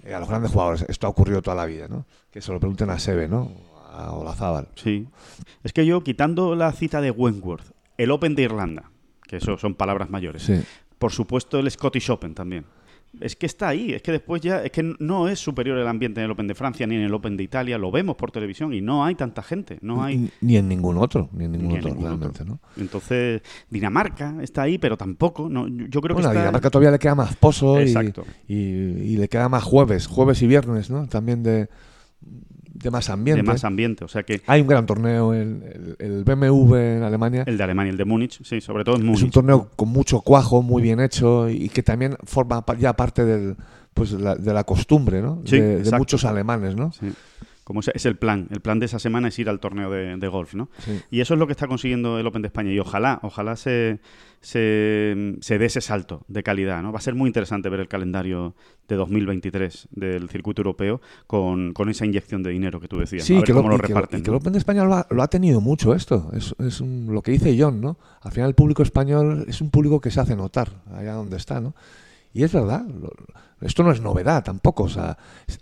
[0.03, 2.05] Eh, a los grandes jugadores, esto ha ocurrido toda la vida, ¿no?
[2.31, 3.51] Que se lo pregunten a Sebe, ¿no?
[3.91, 4.67] A Olazábal.
[4.75, 5.07] Sí.
[5.63, 8.91] Es que yo, quitando la cita de Wentworth, el Open de Irlanda,
[9.23, 10.61] que eso son palabras mayores, Sí.
[10.99, 12.65] por supuesto el Scottish Open también.
[13.19, 16.19] Es que está ahí, es que después ya, es que no es superior el ambiente
[16.19, 18.73] en el Open de Francia ni en el Open de Italia, lo vemos por televisión
[18.73, 20.17] y no hay tanta gente, no hay...
[20.17, 22.45] Ni- Ni en ningún otro, ni en ningún Ni en otro, ningún realmente, otro.
[22.45, 22.59] ¿no?
[22.77, 23.41] Entonces,
[23.71, 26.41] Dinamarca está ahí, pero tampoco, no, yo creo que Bueno, a está...
[26.41, 27.95] Dinamarca todavía le queda más pozo y,
[28.47, 31.07] y, y le queda más jueves, jueves y viernes, ¿no?
[31.07, 31.69] También de,
[32.77, 33.41] de más ambiente.
[33.41, 37.03] de más ambiente, o sea que Hay un gran torneo, el, el- el BMW en
[37.03, 37.43] Alemania.
[37.47, 39.23] el de Alemania, el de Múnich, sí, sobre todo en Es Múnich.
[39.23, 43.55] un torneo con mucho cuajo, muy bien hecho y que también forma ya parte del,
[43.93, 45.41] pues, la- de la costumbre, ¿no?
[45.45, 46.91] Sí, de, de muchos alemanes, ¿no?
[46.91, 47.11] Sí.
[47.67, 48.47] Como es el plan.
[48.49, 50.69] El plan de esa semana es ir al torneo de, de golf, ¿no?
[50.79, 51.01] Sí.
[51.11, 52.71] Y eso es lo que está consiguiendo el Open de España.
[52.71, 53.99] Y ojalá, ojalá se,
[54.39, 56.91] se, se dé ese salto de calidad, ¿no?
[56.93, 58.55] Va a ser muy interesante ver el calendario
[58.87, 63.29] de 2023 del circuito europeo con, con esa inyección de dinero que tú decías.
[63.29, 63.35] ¿no?
[63.35, 64.19] A ver que cómo lo, lo y que, reparten.
[64.19, 64.37] y que el ¿no?
[64.37, 66.31] Open de España lo ha, lo ha tenido mucho esto.
[66.33, 67.97] Es, es un- lo que dice John, ¿no?
[68.21, 71.59] Al final el público español es un público que se hace notar allá donde está,
[71.59, 71.73] ¿no?
[72.33, 73.11] Y es verdad, lo-
[73.61, 74.83] esto no es novedad tampoco.
[74.83, 75.17] O sea,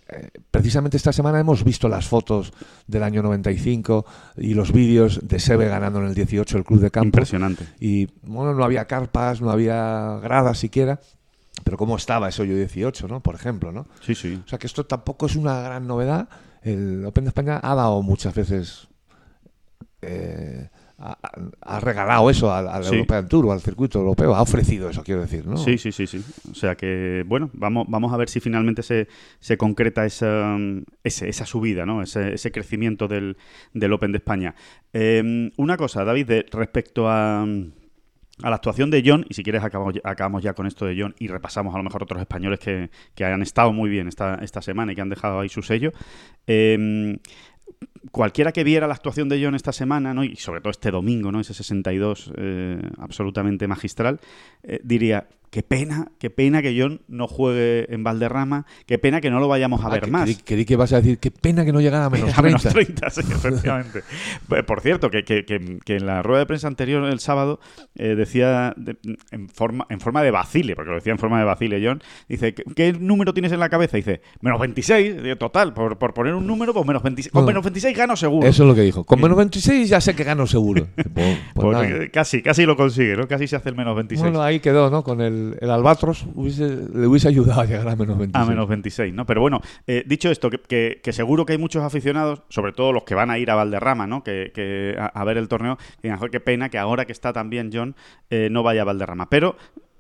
[0.10, 2.52] eh, precisamente esta semana hemos visto las fotos
[2.88, 4.06] del año 95
[4.38, 7.08] y los vídeos de Sebe ganando en el 18 el Club de Campo.
[7.08, 7.66] Impresionante.
[7.80, 11.00] Y bueno, no había carpas, no había gradas siquiera.
[11.64, 13.22] Pero cómo estaba ese hoyo 18, ¿no?
[13.22, 13.88] Por ejemplo, ¿no?
[14.02, 14.42] Sí, sí.
[14.46, 16.28] O sea que esto tampoco es una gran novedad.
[16.62, 18.88] El Open de España ha dado muchas veces.
[20.02, 21.18] eh, ha,
[21.62, 22.96] ha regalado eso al, al Sí.
[22.96, 24.34] European Tour o al circuito europeo.
[24.36, 25.58] Ha ofrecido eso, quiero decir, ¿no?
[25.58, 26.24] Sí, sí, sí, sí.
[26.52, 29.08] O sea que, bueno, vamos, vamos a ver si finalmente se,
[29.40, 30.56] se concreta esa,
[31.04, 32.02] ese- esa subida, ¿no?
[32.02, 33.36] Ese, ese crecimiento del,
[33.74, 34.56] del Open de España.
[34.94, 39.64] Eh, una cosa, David, de- respecto a, a la actuación de John, y si quieres
[39.64, 42.60] acabamos, ya- acabamos ya con esto de John y repasamos a lo mejor otros españoles
[42.60, 45.62] que, que han estado muy bien esta, esta semana y que han dejado ahí su
[45.62, 45.92] sello.
[46.48, 47.18] Eh,
[48.12, 50.24] cualquiera que viera la actuación de John esta semana, ¿no?
[50.24, 51.42] y sobre todo este domingo, ¿no?
[51.42, 54.20] ese 62 eh, absolutamente magistral,
[54.64, 59.30] eh, diría, qué pena, qué pena que John no juegue en Valderrama, qué pena que
[59.30, 60.24] no lo vayamos a Ah, ver que- más.
[60.24, 62.62] Creí, creí que vas a decir, qué pena que no llegara a menos A menos
[62.62, 63.10] 30.
[63.10, 64.02] 30, sí, efectivamente.
[64.52, 67.62] Eh, Por cierto, que, que- que- en la rueda de prensa anterior, el sábado,
[67.96, 68.98] eh, decía de-
[69.32, 72.54] en, forma, en forma de vacile, porque lo decía en forma de vacile John, dice,
[72.54, 73.96] ¿qué, qué número tienes en la cabeza?
[73.96, 77.32] Dice, menos 26, Digo, total, por, por poner un número, pues menos 26.
[77.32, 77.48] Con No.
[77.48, 78.46] menos 26 gano seguro.
[78.46, 79.06] Eso es lo que dijo.
[79.06, 80.88] Con menos 26 ya sé que gano seguro.
[81.16, 83.26] Pues, pues Pues, casi, casi lo consigue, ¿no?
[83.28, 84.22] Casi se hace el menos 26.
[84.22, 85.02] Bueno, ahí quedó, ¿no?
[85.04, 88.36] Con el, el Albatros hubiese- le hubiese ayudado a llegar a menos 26.
[88.36, 89.26] A menos 26, ¿no?
[89.26, 93.04] Pero bueno, eh, dicho esto, que, que- seguro que hay muchos aficionados, sobre todo los
[93.04, 94.24] que van a ir a Valderrama, ¿no?
[94.24, 97.70] Que, que a, ver el torneo, digan, "Joder, qué pena que ahora que está también
[97.72, 97.96] John
[98.30, 99.30] eh, no vaya a Valderrama.
[99.30, 99.56] Pero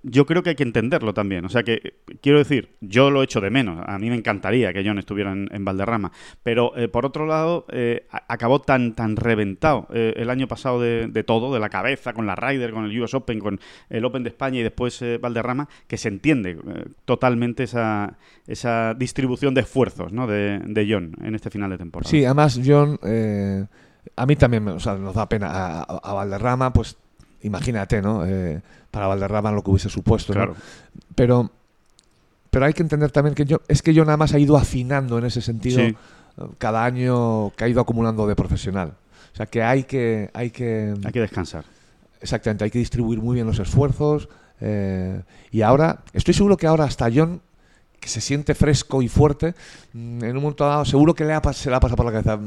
[0.07, 1.45] yo creo que hay que entenderlo también.
[1.45, 3.83] O sea que, quiero decir, yo lo echo de menos.
[3.87, 6.11] A mí me encantaría que John estuviera en, Valderrama.
[6.43, 11.23] Pero, eh, por otro lado, eh, acabó tan, tan reventado eh, el año pasado de,
[11.23, 14.29] todo, de la cabeza, con la Ryder, con el US Open, con el Open de
[14.29, 16.57] España y después eh, Valderrama, que se entiende
[17.05, 20.27] totalmente esa, esa distribución de esfuerzos ¿no?
[20.27, 22.09] de, de John en este final de temporada.
[22.09, 22.99] Sí, además, John,
[24.15, 25.81] a mí también o sea, nos da pena.
[25.81, 26.97] A Valderrama, pues
[27.45, 28.25] imagínate, ¿no?
[28.25, 30.37] Eh, para Valderrama lo que hubiese supuesto, ¿no?
[30.39, 30.55] claro.
[31.15, 31.51] Pero,
[32.49, 35.17] pero hay que entender también que yo, es que yo nada más ha ido afinando
[35.17, 35.95] en ese sentido Sí.
[36.57, 38.93] cada año que ha ido acumulando de profesional.
[39.33, 41.65] O sea que hay que, hay que, Hay que descansar.
[42.21, 44.29] exactamente, hay que distribuir muy bien los esfuerzos.
[44.61, 47.41] eh, y ahora, estoy seguro que ahora hasta John,
[47.99, 49.53] que se siente fresco y fuerte,
[49.93, 52.05] mm, en un momento dado, seguro que le ha, pas- se le ha pasado por
[52.05, 52.39] la cabeza.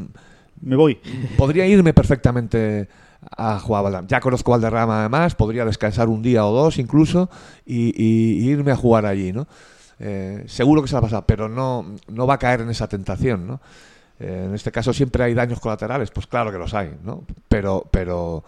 [0.63, 0.99] Me voy.
[1.37, 2.89] Podría irme perfectamente
[3.37, 4.07] a jugar a.
[4.07, 7.29] Ya conozco Valderrama además, podría descansar un día o dos incluso
[7.67, 9.47] y, y- y irme a jugar allí, ¿no?
[10.01, 12.89] Eh, seguro que se la ha pasado, pero no, no va a caer en esa
[12.89, 13.61] tentación, ¿no?
[14.21, 17.25] Eh, en este caso siempre hay daños colaterales, pues claro que los hay, ¿no?
[17.49, 18.45] Pero, pero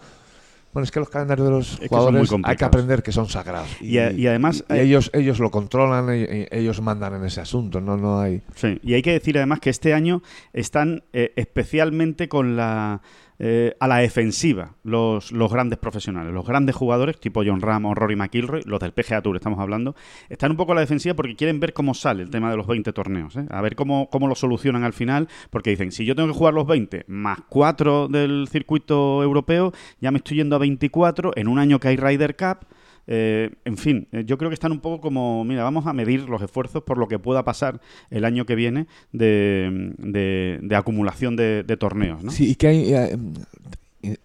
[0.73, 3.67] bueno, es que los calendarios de los que jugadores hay que aprender que son sagrados.
[3.81, 7.81] Y a- y además y hay- ellos, ellos lo controlan, ellos mandan en ese asunto,
[7.81, 8.41] no, no hay.
[8.55, 13.01] Sí, y hay que decir además que este año están eh, especialmente con la
[13.43, 17.95] eh, a la defensiva los, los grandes profesionales, los grandes jugadores tipo John Ram o
[17.95, 19.95] Rory McIlroy, los del PGA Tour estamos hablando,
[20.29, 22.67] están un poco a la defensiva porque quieren ver cómo sale el tema de los
[22.67, 23.47] 20 torneos, ¿eh?
[23.49, 26.53] a ver cómo, cómo lo solucionan al final, porque dicen, si yo tengo que jugar
[26.53, 31.57] los 20 más 4 del circuito europeo, ya me estoy yendo a 24 en un
[31.57, 32.67] año que hay Ryder Cup.
[33.07, 36.29] Eh, en fin, eh, yo creo que están un poco como, mira, vamos a medir
[36.29, 41.35] los esfuerzos por lo que pueda pasar el año que viene de, de- de acumulación
[41.35, 42.31] de, de torneos, ¿no?
[42.31, 42.93] Sí, y que hay.
[42.93, 43.17] eh,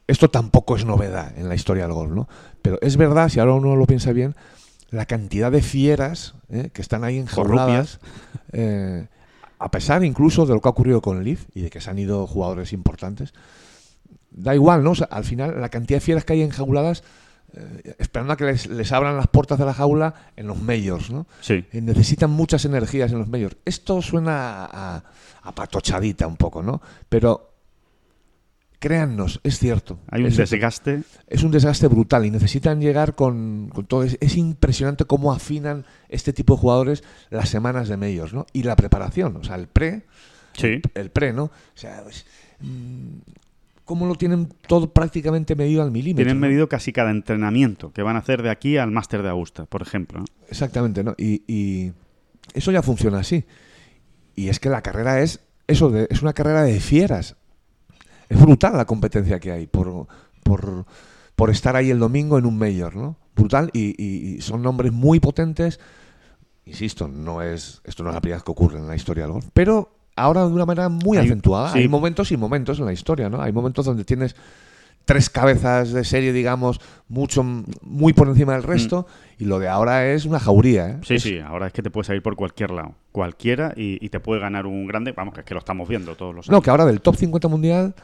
[0.07, 2.29] esto tampoco es novedad en la historia del golf, ¿no?
[2.63, 4.35] Pero es verdad, si ahora uno lo piensa bien,
[4.91, 8.01] la cantidad de fieras eh, que están ahí enjauladas,
[8.53, 9.07] eh,
[9.59, 11.99] a pesar incluso de lo que ha ocurrido con Leaf y de que se han
[11.99, 13.35] ido jugadores importantes,
[14.31, 14.93] da igual, ¿no?
[14.93, 17.03] O sea, al final, la cantidad de fieras que hay enjauladas,
[17.55, 21.11] eh, esperando a que les, les abran las puertas de la jaula en los majors,
[21.11, 21.27] ¿no?
[21.41, 21.65] Sí.
[21.73, 23.57] Eh, necesitan muchas energías en los medios.
[23.65, 25.03] Esto suena a,
[25.43, 26.81] a patochadita un poco, ¿no?
[27.09, 27.53] Pero
[28.79, 29.99] créannos, es cierto.
[30.11, 31.03] Hay un es, desgaste.
[31.27, 34.03] es un desgaste brutal y necesitan llegar con, con todo.
[34.03, 38.47] Es, es impresionante cómo afinan este tipo de jugadores las semanas de medios, ¿no?
[38.53, 40.05] Y la preparación, o sea, el pre,
[40.53, 40.81] Sí.
[40.95, 41.45] el pre, ¿no?
[41.45, 42.25] O sea, pues,
[42.61, 43.19] mm,
[43.87, 46.25] cómo lo tienen todo prácticamente medido al milímetro.
[46.27, 46.47] Tienen ¿no?
[46.47, 49.81] medido casi cada entrenamiento que van a hacer de aquí al Máster de Augusta, por
[49.81, 50.19] ejemplo.
[50.21, 50.27] ¿no?
[50.51, 51.15] Exactamente, ¿no?
[51.17, 51.93] Y, y
[52.53, 53.47] eso ya funciona así.
[54.35, 57.37] Y es que la carrera es eso de, es una carrera de fieras.
[58.29, 60.09] Es brutal la competencia que hay por,
[60.43, 60.85] por,
[61.37, 63.17] por estar ahí el domingo en un mayor, ¿no?
[63.37, 65.79] Brutal y, y- y son nombres muy potentes.
[66.65, 69.33] Insisto, no es esto no es la primera vez que ocurre en la historia del
[69.33, 71.73] golf, pero ahora de una manera muy Hay- acentuada.
[71.73, 71.79] sí.
[71.81, 73.41] Hay momentos y momentos en la historia, ¿no?
[73.41, 74.35] Hay momentos donde tienes
[75.05, 77.45] tres cabezas de serie, digamos, mucho
[77.83, 79.07] muy por encima del resto
[79.39, 80.97] y lo de ahora es una jauría, ¿eh?
[81.05, 84.09] Sí, Es- sí, ahora es que te puedes ir por cualquier lado, cualquiera, y, y
[84.09, 85.13] te puede ganar un grande.
[85.13, 86.65] Vamos, que es que lo estamos viendo todos los No, años.
[86.65, 87.95] que ahora del top 50 mundial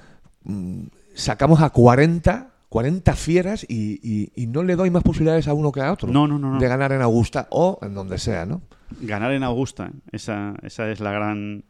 [0.45, 0.83] mm,
[1.15, 5.73] sacamos a 40, 40 fieras y, y- y no le doy más posibilidades a uno
[5.73, 6.09] que a otro.
[6.09, 6.61] No, no, no, no.
[6.61, 8.63] De ganar en Augusta o en donde sea, ¿no?
[9.01, 11.65] Ganar en Augusta, esa, esa es la gran,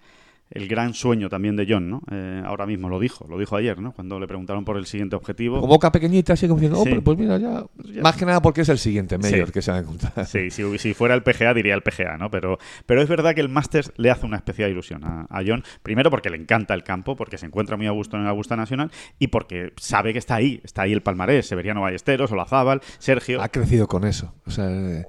[0.52, 2.02] el gran sueño también de John, ¿no?
[2.10, 3.92] Eh, ahora mismo lo dijo, lo dijo ayer, ¿no?
[3.92, 5.60] Cuando le preguntaron por el siguiente objetivo.
[5.60, 6.88] Con boca pequeñita, así como diciendo, Sí.
[6.88, 7.64] "Hombre, pues mira, ya.
[7.84, 9.52] ya- Más que nada porque es el siguiente mayor Sí.
[9.52, 10.26] que se va a encontrar.
[10.26, 12.30] Sí, si, si fuera el PGA diría el PGA, ¿no?
[12.30, 15.62] Pero, pero es verdad que el Masters le hace una especial ilusión a, a John.
[15.82, 18.54] Primero porque le encanta el campo, porque se encuentra muy a gusto en el Augusta
[18.56, 23.40] Nacional y porque sabe que está ahí, está ahí el palmarés, Severiano Ballesteros, Olazábal, Sergio.
[23.42, 24.34] Ha crecido con eso.
[24.46, 25.06] O sea, eh,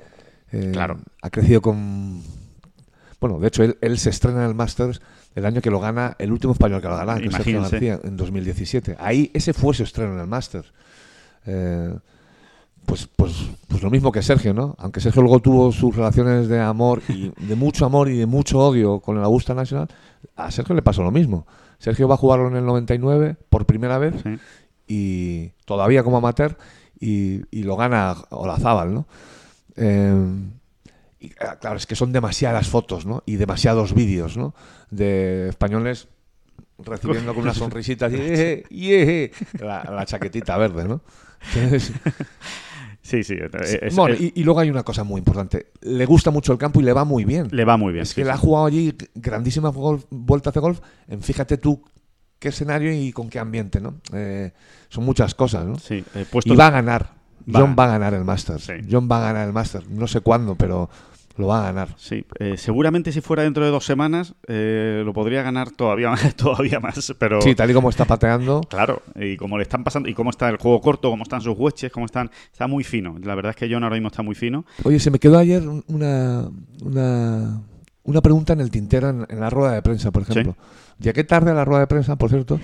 [0.52, 1.00] eh, Claro.
[1.22, 2.22] Ha crecido con.
[3.20, 5.02] Bueno, de hecho, él, él se estrena en el Masters
[5.36, 7.62] el año que lo gana, el último español que lo gana, que Sergio.
[7.62, 8.98] García, en 2017.
[9.00, 10.72] Ahí, ese fue su estreno en el Masters.
[11.46, 11.94] Eh,
[12.86, 13.34] pues, pues,
[13.68, 14.76] pues lo mismo que Sergio, ¿no?
[14.78, 18.60] Aunque Sergio luego tuvo sus relaciones de amor y de mucho amor y de mucho
[18.60, 19.88] odio con el Augusta National,
[20.36, 21.48] a Sergio le pasó lo mismo.
[21.80, 24.38] Sergio va a jugarlo en el 99 por primera vez Sí.
[24.88, 26.58] y todavía como amateur
[27.00, 29.08] y, y lo gana Olazábal, ¿no?
[29.76, 30.14] Eh,
[31.24, 33.24] y, ah, claro, es que son demasiadas fotos, ¿no?
[33.26, 34.54] Y demasiados vídeos, ¿no?
[34.92, 36.08] De españoles
[36.80, 41.02] recibiendo con una sonrisita así, "Eh, eh", la, la chaquetita verde, ¿no?
[41.56, 41.92] Entonces,
[43.02, 43.36] Sí, sí.
[43.62, 45.68] es- es- bueno, es- y, y luego hay una cosa muy importante.
[45.82, 47.50] Le gusta mucho el campo y le va muy bien.
[47.52, 48.04] le va muy bien.
[48.04, 49.74] es sí, que le ha jugado allí grandísimas
[50.10, 51.84] vueltas de golf en fíjate tú
[52.40, 53.96] qué escenario y con qué ambiente, ¿no?
[54.14, 54.52] Eh,
[54.90, 55.78] son muchas cosas, ¿no?
[55.80, 57.10] Sí, puesto Y va a ganar.
[57.54, 58.00] Va John va a ganar.
[58.12, 58.64] ganar el Masters.
[58.64, 58.74] Sí.
[58.90, 59.90] John va a ganar el Masters.
[59.90, 60.90] No sé cuándo, pero
[61.38, 61.90] lo va a ganar.
[61.98, 66.36] Sí, eh, seguramente si fuera dentro de dos semanas eh, lo podría ganar todavía, más-
[66.36, 68.62] todavía más, pero Sí, tal y como está pateando.
[68.70, 71.58] claro, y como le están pasando, y cómo está el juego corto, cómo están sus
[71.58, 73.16] hueches, cómo están, está muy fino.
[73.24, 74.66] La verdad es que John ahora mismo está muy fino.
[74.84, 76.50] Oye, se me quedó ayer un- una,
[76.84, 77.62] una,
[78.04, 80.56] una pregunta en el tintero en, en la rueda de prensa, por ejemplo.
[81.00, 82.60] Llegué tarde a la rueda de prensa, por cierto,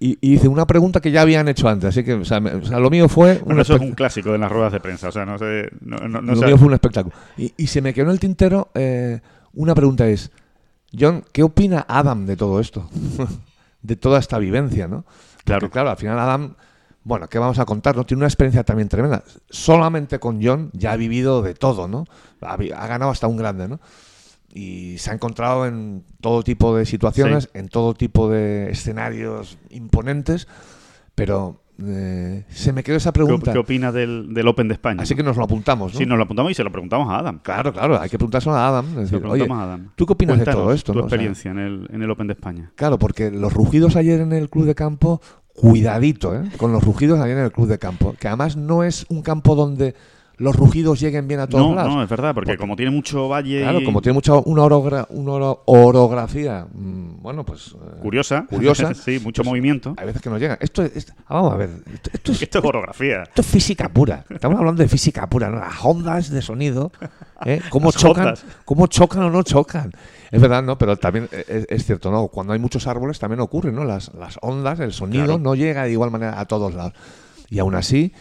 [0.00, 1.88] y, y hice una pregunta que ya habían hecho antes.
[1.90, 3.38] Así que, o sea, me- o sea, lo mío fue.
[3.44, 5.96] Bueno, eso es un clásico de las ruedas de prensa, o sea, no sé, no,
[6.08, 7.14] no- no lo mío fue un espectáculo.
[7.36, 9.20] Y, y se me quedó en el tintero eh,
[9.54, 10.30] una pregunta es,
[10.98, 12.88] John, ¿qué opina Adam de todo esto?
[13.82, 15.04] de toda esta vivencia, ¿no?
[15.44, 15.60] Claro.
[15.60, 16.54] Porque, claro, al final Adam,
[17.02, 17.96] bueno, ¿qué vamos a contar?
[17.96, 18.04] ¿no?
[18.06, 19.22] Tiene una experiencia también tremenda.
[19.50, 22.06] Solamente con John ya ha vivido de todo, ¿no?
[22.40, 22.56] Ha
[22.86, 23.80] ganado hasta un grande, ¿no?
[24.56, 30.46] Y se ha encontrado en todo tipo de situaciones, en todo tipo de escenarios imponentes,
[31.16, 33.52] pero eh, se me quedó esa ¿Qué, pregunta.
[33.52, 35.02] qué opina del, del Open de España?
[35.02, 35.16] Así no?
[35.16, 35.98] que nos lo apuntamos, ¿no?
[35.98, 37.40] Sí, nos lo apuntamos y se lo preguntamos a Adam.
[37.42, 38.86] Claro, claro, hay que preguntárselo a Adam.
[38.94, 39.80] lo oye, a.
[39.96, 40.92] ¿tú qué opinas de todo esto?
[40.92, 41.06] Tu no?
[41.06, 42.70] O sea, experiencia en, el, en el Open de España.
[42.76, 45.20] claro, porque los rugidos ayer en el club de campo,
[45.52, 46.48] cuidadito, ¿eh?
[46.58, 49.56] Con los rugidos ayer en el club de campo, que además no es un campo
[49.56, 49.96] donde
[50.36, 51.94] los rugidos lleguen bien a todos No, lados.
[51.94, 54.62] no, es verdad, porque, Porque- como tiene mucho valle Claro, y como tiene mucha una,
[54.62, 59.94] orogra- una oro- orografía, mm, bueno, pues eh, curiosa, curiosa, sí, mucho pues, movimiento.
[59.96, 60.58] hay veces que no llegan.
[60.60, 63.22] Esto es, vamos a ver, esto, esto es, Esto es orografía.
[63.22, 64.24] esto es física pura.
[64.28, 65.58] Estamos hablando de física pura, ¿no?
[65.60, 66.90] Las ondas de sonido,
[67.44, 67.60] ¿eh?
[67.70, 68.44] cómo Las chocan, ondas.
[68.64, 69.92] cómo chocan o no chocan.
[70.32, 70.76] Es verdad, ¿no?
[70.78, 72.26] Pero también es, es cierto, ¿no?
[72.26, 73.84] Cuando hay muchos árboles también ocurre, ¿no?
[73.84, 75.38] Las, las ondas, el sonido Claro.
[75.38, 76.92] no llega de igual manera a todos lados.
[77.50, 78.12] Y aún así,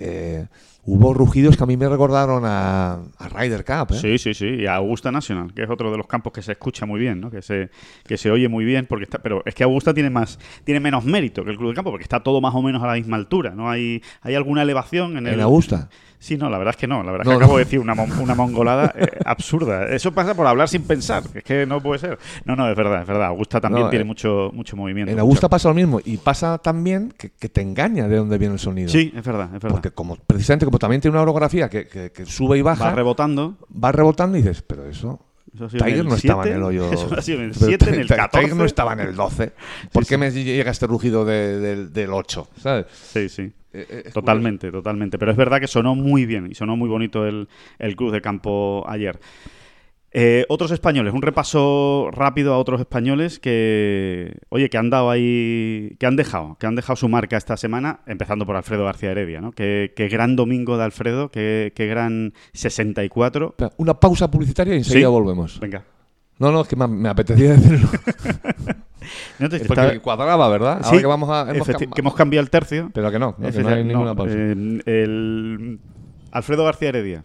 [0.00, 0.46] eh,
[0.84, 3.98] hubo rugidos que a mí me recordaron a, a Ryder Cup, ¿eh?
[4.00, 4.46] Sí, sí, sí.
[4.46, 7.20] Y a Augusta National, que es otro de los campos que se escucha muy bien,
[7.20, 7.30] ¿no?
[7.30, 7.68] Que se,
[8.06, 11.04] que se oye muy bien, porque está, pero es que Augusta tiene más, tiene menos
[11.04, 13.16] mérito que el Club de Campo, porque está todo más o menos a la misma
[13.16, 13.50] altura.
[13.50, 15.34] No hay, hay alguna elevación en el.
[15.34, 15.88] En Augusta.
[16.20, 17.04] Sí, no, la verdad es que no.
[17.04, 17.44] La verdad es No, que no.
[17.44, 19.86] acabo de decir una, mon- una mongolada eh, absurda.
[19.86, 21.22] Eso pasa por hablar sin pensar.
[21.32, 22.18] Es que no puede ser.
[22.44, 23.26] No, no, es verdad, es verdad.
[23.28, 25.12] Augusta también No, tiene eh, mucho, mucho movimiento.
[25.12, 26.00] En Augusta pasa lo mismo.
[26.04, 28.88] Y pasa también que, que te engaña de dónde viene el sonido.
[28.88, 29.70] Sí, es verdad, es verdad.
[29.70, 32.94] Porque como precisamente como también tiene una orografía que, que- que sube y baja, Va
[32.94, 33.56] rebotando.
[33.72, 35.24] va rebotando y dices, pero eso...
[35.70, 36.92] Tiger no estaba en 7, el hoyo.
[36.92, 38.54] Eso ha sido en el Pero 7, en el Tiger 14.
[38.54, 39.52] no estaba en el 12.
[39.90, 40.18] ¿Por Sí, qué sí.
[40.18, 42.48] me llega este rugido de- del- del 8?
[42.60, 42.86] ¿Sabes?
[42.92, 43.42] Sí, sí.
[43.72, 45.18] Eh, eh, Totalmente, totalmente.
[45.18, 48.20] Pero es verdad que sonó muy bien y sonó muy bonito el, el Cruz de
[48.20, 49.18] Campo ayer.
[50.10, 55.96] Eh, otros españoles, un repaso rápido a otros españoles que, oye, que han dado ahí,
[55.98, 59.42] que han dejado, que han dejado su marca esta semana, empezando por Alfredo García Heredia,
[59.42, 59.52] ¿no?
[59.52, 63.48] Qué, qué gran domingo de Alfredo, qué, qué gran 64.
[63.50, 65.12] Espera, Una pausa publicitaria y enseguida Sí.
[65.12, 65.60] volvemos.
[65.60, 65.84] Venga.
[66.38, 67.88] No, no, es que me, me apetecía decirlo.
[69.38, 70.80] No te- Porque está- cuadraba, ¿verdad?
[70.82, 71.50] Sí, Ahora que vamos a...
[71.50, 72.90] hemos cam- que hemos cambiado el tercio.
[72.92, 74.34] Pero que no, no, que no hay ninguna pausa.
[74.36, 75.78] eh, el
[76.32, 77.24] Alfredo García Heredia.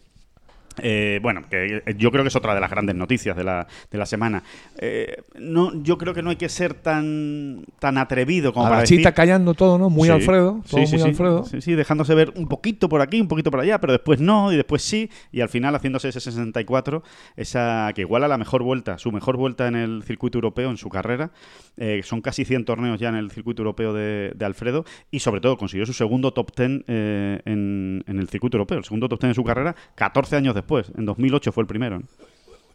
[0.81, 3.97] Eh, bueno, que yo creo que es otra de las grandes noticias de la, de
[3.97, 4.43] la semana.
[4.77, 8.77] Eh, no, yo creo que no hay que ser tan, tan atrevido como a para
[8.77, 9.03] la decir...
[9.13, 9.89] callando todo, ¿no?
[9.89, 11.09] Muy Sí, Alfredo, todo sí, sí, muy sí.
[11.09, 11.45] Alfredo.
[11.45, 14.51] Sí, sí, dejándose ver un poquito por aquí, un poquito por allá, pero después no,
[14.51, 17.03] y después sí, y al final haciéndose ese 64,
[17.35, 20.89] esa que iguala la mejor vuelta, su mejor vuelta en el circuito europeo en su
[20.89, 21.31] carrera.
[21.77, 25.41] Eh, son casi 100 torneos ya en el circuito europeo de, de Alfredo, y sobre
[25.41, 29.21] todo consiguió su segundo top 10 eh, en, en el circuito europeo, el segundo top
[29.21, 30.62] 10 de su carrera, 14 años después.
[30.97, 31.99] En 2008 fue el primero.
[31.99, 32.05] ¿no?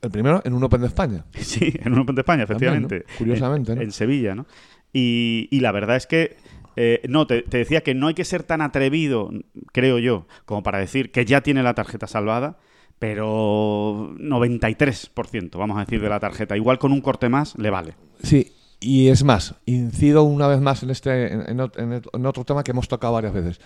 [0.00, 1.24] El primero en un Open de España.
[1.34, 3.04] Sí, en un Open de España, También, efectivamente.
[3.08, 3.18] ¿no?
[3.18, 3.84] Curiosamente, En, ¿no?
[3.84, 4.46] en Sevilla, ¿no?
[4.92, 6.36] Y, y la verdad es que.
[6.76, 9.30] eh, no, te, te decía que no hay que ser tan atrevido,
[9.72, 12.58] creo yo, como para decir que ya tiene la tarjeta salvada,
[13.00, 16.56] pero 93%, vamos a decir, de la tarjeta.
[16.56, 17.94] Igual con un corte más le vale.
[18.22, 22.62] Sí, y es más, incido una vez más en, este, en, en en otro tema
[22.64, 23.60] que hemos tocado varias veces.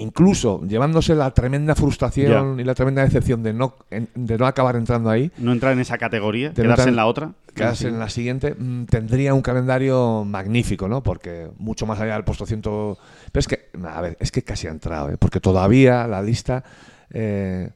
[0.00, 4.76] Incluso llevándose la tremenda frustración y la tremenda decepción de no, en- de no acabar
[4.76, 7.32] entrando ahí, No entrar en esa categoría, no quedarse entrar- en la otra.
[7.54, 7.88] quedarse Sí.
[7.88, 11.02] en la siguiente, mm, tendría un calendario magnífico, ¿no?
[11.02, 12.60] Porque mucho más allá del puesto 100.
[12.62, 15.16] Pero es que, a ver, es que casi ha entrado, ¿eh?
[15.18, 16.62] Porque todavía la lista
[17.10, 17.70] eh,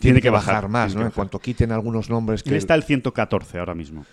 [0.00, 1.06] tiene, que bajar, más, tiene ¿no?
[1.06, 2.50] En cuanto quiten algunos nombres que.
[2.50, 4.04] Él está el 114 ahora mismo,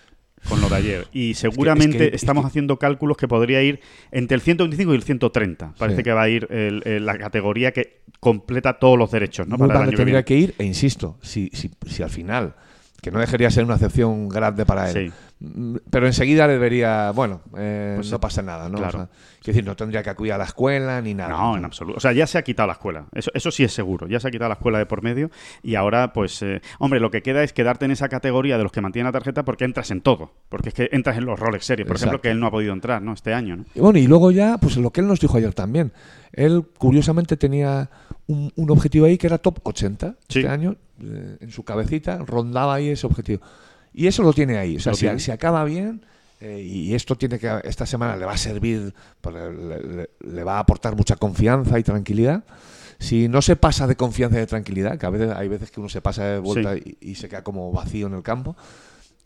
[0.49, 1.07] con lo de ayer.
[1.13, 3.79] Y seguramente es que- estamos haciendo cálculos que podría ir
[4.11, 5.73] entre el 125 y el 130.
[5.77, 6.03] Parece Sí.
[6.03, 9.57] que va a ir el- el- la categoría que completa todos los derechos, ¿no?
[9.57, 12.55] Muy Para el año que tendría que ir, e insisto, si, si, si al final,
[13.01, 15.13] que no dejaría ser una excepción grande para él, Sí.
[15.89, 18.77] Pero enseguida le vería, bueno, eh, Pues no pasa nada, ¿no?
[18.77, 18.97] claro.
[18.99, 19.09] O sea,
[19.41, 21.31] quiero decir, no tendría que acudir a la escuela ni nada.
[21.31, 21.97] No, en absoluto.
[21.97, 23.07] O sea, ya se ha quitado la escuela.
[23.13, 24.07] Eso, eso sí es seguro.
[24.07, 25.31] Ya se ha quitado la escuela de por medio.
[25.61, 28.71] Y ahora, pues, eh, hombre, lo que queda es quedarte en esa categoría de los
[28.71, 30.31] que mantienen la tarjeta porque entras en todo.
[30.47, 32.71] Porque es que entras en los Rolex Series, por ejemplo, que él no ha podido
[32.71, 33.11] entrar, ¿no?
[33.13, 33.65] Este año, ¿no?
[33.75, 35.91] Y bueno, y luego ya, pues lo que él nos dijo ayer también.
[36.31, 37.89] Él, curiosamente, tenía
[38.27, 40.39] un, un objetivo ahí que era top 80 Sí.
[40.39, 40.77] este año.
[41.01, 43.41] eh, en su cabecita rondaba ahí ese objetivo.
[43.93, 44.77] Y eso lo tiene ahí.
[44.77, 45.19] O sea, si, tiene.
[45.19, 46.01] si acaba bien,
[46.41, 50.43] eh, y esto tiene que esta semana le va a servir, pues, le, le- le
[50.43, 52.43] va a aportar mucha confianza y tranquilidad.
[52.99, 55.79] Si no se pasa de confianza y de tranquilidad, que a veces hay veces que
[55.79, 58.55] uno se pasa de vuelta y, y se queda como vacío en el campo,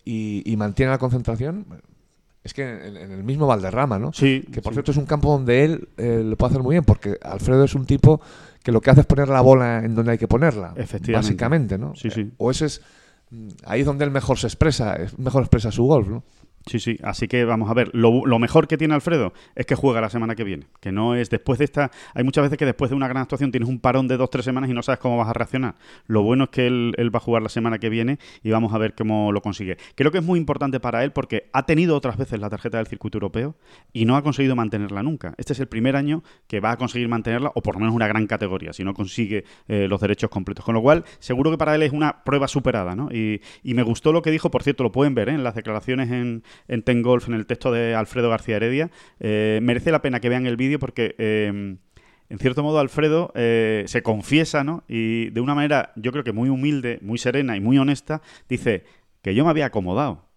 [0.03, 1.65] y, y mantiene la concentración,
[2.43, 4.13] es que en, en el mismo Valderrama, ¿no?
[4.13, 4.45] Sí.
[4.51, 4.75] Que por sí.
[4.75, 7.75] cierto es un campo donde él eh, lo puede hacer muy bien, porque Alfredo es
[7.75, 8.21] un tipo
[8.63, 10.73] que lo que hace es poner la bola en donde hay que ponerla.
[10.75, 11.11] Efectivamente.
[11.13, 11.93] Básicamente, ¿no?
[11.95, 12.21] Sí, sí.
[12.21, 12.81] Eh, O ese es.
[13.31, 16.23] Mm, Ahí es donde él mejor se expresa, es- mejor expresa su golf, ¿no?
[16.67, 17.89] Sí, sí, así que vamos a ver.
[17.93, 20.67] Lo, lo mejor que tiene Alfredo es que juega la semana que viene.
[20.79, 21.91] Que no es después de esta.
[22.13, 24.45] Hay muchas veces que después de una gran actuación tienes un parón de dos, tres
[24.45, 25.75] semanas y no sabes cómo vas a reaccionar.
[26.07, 28.77] Lo bueno es que él, va a jugar la semana que viene y vamos a
[28.77, 29.77] ver cómo lo consigue.
[29.95, 32.87] Creo que es muy importante para él porque ha tenido otras veces la tarjeta del
[32.87, 33.55] circuito europeo
[33.93, 35.33] y no ha conseguido mantenerla nunca.
[35.37, 38.07] Este es el primer año que va a conseguir mantenerla, o por lo menos una
[38.07, 40.65] gran categoría, si no consigue eh, los derechos completos.
[40.65, 43.09] Con lo cual, seguro que para él es una prueba superada, ¿no?
[43.11, 45.33] Y, y me gustó lo que dijo, por cierto, lo pueden ver ¿eh?
[45.33, 48.91] en las declaraciones en, en Ten Golf, en el texto de Alfredo García Heredia.
[49.19, 51.15] Eh, merece la pena que vean el vídeo porque.
[51.17, 51.77] eh,
[52.29, 54.83] en cierto modo, Alfredo eh, se confiesa, ¿no?
[54.89, 58.83] Y de una manera, yo creo que muy humilde, muy serena y muy honesta, dice
[59.21, 60.27] que yo me había acomodado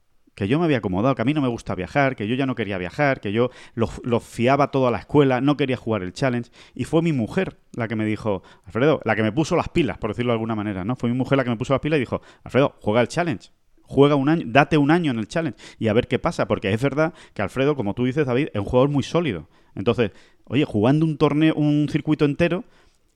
[0.41, 2.47] que yo me había acomodado, que a mí no me gusta viajar, que yo ya
[2.47, 6.15] no quería viajar, que yo lo, fiaba todo a la escuela, no quería jugar el
[6.15, 6.51] challenge.
[6.75, 9.99] Y fue mi mujer la que me dijo, Alfredo, la que me puso las pilas,
[9.99, 10.97] por decirlo de alguna manera, ¿no?
[10.97, 13.51] Fue mi mujer la que me puso las pilas y dijo, Alfredo, juega el challenge.
[13.91, 16.73] Juega un año, date un año en el challenge y a ver qué pasa, porque
[16.73, 19.49] es verdad que Alfredo, como tú dices, David, es un jugador muy sólido.
[19.75, 20.13] Entonces,
[20.45, 22.63] oye, jugando un torneo, un circuito entero,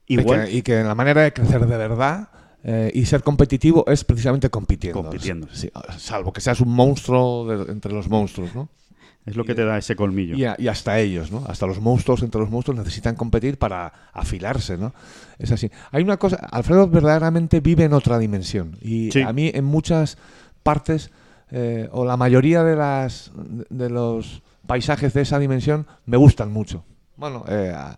[0.08, 2.28] igual Y, que, y que la manera de crecer de verdad
[2.64, 5.00] eh, y ser competitivo es precisamente compitiendo.
[5.02, 5.46] Compitiendo.
[5.52, 8.68] Sí, salvo que seas un monstruo de- entre los monstruos, ¿no?
[9.26, 10.36] es lo que te da ese colmillo.
[10.36, 11.44] Y, a- y hasta ellos, ¿no?
[11.46, 14.92] Hasta los monstruos entre los monstruos necesitan competir para afilarse, ¿no?
[15.38, 15.70] Es así.
[15.92, 18.76] Hay una cosa, Alfredo verdaderamente vive en otra dimensión.
[18.82, 19.22] Y Sí.
[19.22, 20.18] a mí en muchas
[20.64, 21.12] partes,
[21.52, 23.30] eh, o la mayoría de, las,
[23.70, 26.84] de los paisajes de esa dimensión, me gustan mucho.
[27.16, 27.96] Bueno, eh, a-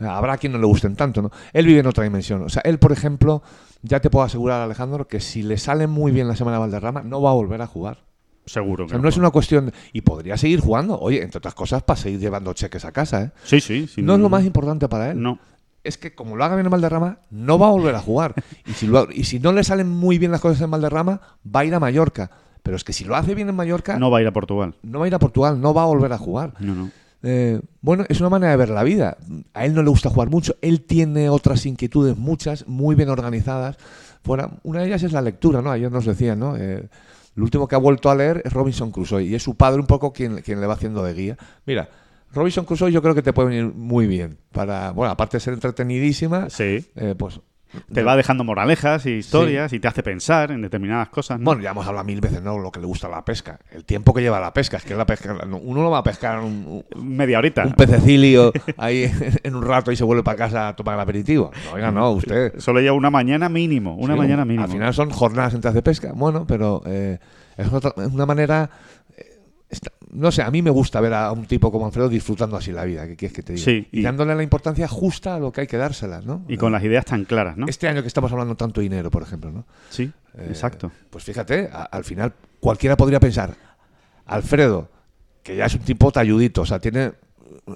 [0.00, 1.30] habrá quien no le gusten tanto, ¿no?
[1.54, 2.42] Él vive en otra dimensión.
[2.42, 3.42] O sea, él, por ejemplo,
[3.82, 7.02] ya te puedo asegurar, Alejandro, que si le sale muy bien la semana de Valderrama,
[7.02, 8.04] no va a volver a jugar.
[8.46, 8.84] Seguro.
[8.84, 9.66] O que sea, no no es una cuestión...
[9.66, 13.22] de- y podría seguir jugando, oye, entre otras cosas, para seguir llevando cheques a casa,
[13.24, 13.30] ¿eh?
[13.44, 13.86] Sí, sí.
[13.86, 15.20] sin no es lo más importante para él.
[15.22, 15.38] No.
[15.84, 18.34] Es que como lo haga bien en Valderrama, no va a volver a jugar.
[18.66, 21.60] Y si, lo- y si no le salen muy bien las cosas en Valderrama, va
[21.60, 22.30] a ir a Mallorca.
[22.62, 24.74] Pero es que si lo hace bien en Mallorca, No va a ir a Portugal.
[24.82, 26.52] no va a ir a Portugal, no va a volver a jugar.
[26.58, 26.90] No, no.
[27.22, 29.16] Eh, bueno, es una manera de ver la vida.
[29.54, 33.76] A él no le gusta jugar mucho, él tiene otras inquietudes, muchas, muy bien organizadas.
[34.22, 35.70] Fuera, una de ellas es la lectura, ¿no?
[35.70, 36.56] Ayer nos decían, ¿no?
[36.56, 36.88] Eh,
[37.34, 39.86] lo último que ha vuelto a leer es Robinson Crusoe y es su padre un
[39.86, 41.36] poco quien, quien le va haciendo de guía.
[41.66, 41.88] Mira,
[42.32, 45.54] Robinson Crusoe yo creo que te puede venir muy bien para, bueno, aparte de ser
[45.54, 46.84] entretenidísima, Sí.
[46.96, 47.40] eh, pues
[47.92, 51.38] Te va dejando moralejas y historias y te hace pensar en determinadas cosas.
[51.38, 51.44] ¿no?
[51.44, 52.58] Bueno, ya hemos hablado mil veces, ¿no?
[52.58, 53.58] Lo que le gusta la pesca.
[53.70, 54.78] El tiempo que lleva la pesca.
[54.78, 55.34] Es que la pesca.
[55.46, 57.64] no, Uno no va a pescar un, un- Media horita.
[57.66, 59.04] un pececilio ahí
[59.42, 61.50] en un rato y se vuelve para casa a tomar el aperitivo.
[61.66, 62.54] No, oiga, no, usted.
[62.58, 63.96] Solo lleva una mañana mínimo.
[63.96, 64.64] Una Sí, mañana mínimo.
[64.64, 66.12] Al final son jornadas enteras de pesca.
[66.14, 67.18] Bueno, pero eh,
[67.58, 68.70] es otra- es una manera.
[69.14, 72.56] eh, está- no sé, a mí me gusta ver a un tipo como Alfredo disfrutando
[72.56, 73.06] así la vida.
[73.06, 73.64] ¿Qué quieres que te diga?
[73.64, 76.44] Sí, y, y- dándole la importancia justa a lo que hay que dársela, ¿no?
[76.48, 77.66] Y con las ideas tan claras, ¿no?
[77.66, 79.64] Este año que estamos hablando tanto dinero, por ejemplo, ¿no?
[79.90, 80.90] Sí, Eh, exacto.
[81.10, 83.54] Pues fíjate, a- al final cualquiera podría pensar,
[84.26, 84.88] Alfredo,
[85.42, 87.12] que ya es un tipo talludito, o sea, tiene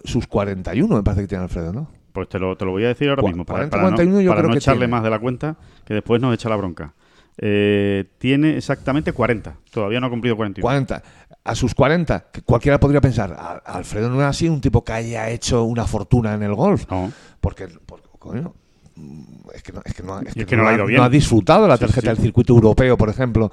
[0.04, 1.88] sus 41, me parece que tiene Alfredo, ¿no?
[2.12, 3.44] Pues te lo, te lo voy a decir ahora mismo.
[3.46, 4.90] Para, 40, para no, 41 yo para creo no que echarle tiene.
[4.90, 5.56] más de la cuenta,
[5.86, 6.92] que después nos echa la bronca.
[7.38, 9.56] Eh, tiene exactamente 40.
[9.70, 10.62] Todavía no ha cumplido 41.
[10.62, 11.02] 40.
[11.44, 14.92] A sus 40, que cualquiera podría pensar, "A- Alfredo no es así un tipo que
[14.92, 16.84] haya hecho una fortuna en el golf.
[16.90, 17.10] No.
[17.40, 18.54] Porque, porque, coño,
[18.94, 19.22] mm,
[19.54, 20.76] es que no, es que no, es Y que es que no no le ha
[20.78, 20.98] ido bien.
[20.98, 22.16] no ha disfrutado la Sí, sí, tarjeta sí.
[22.16, 23.50] del circuito europeo, por ejemplo.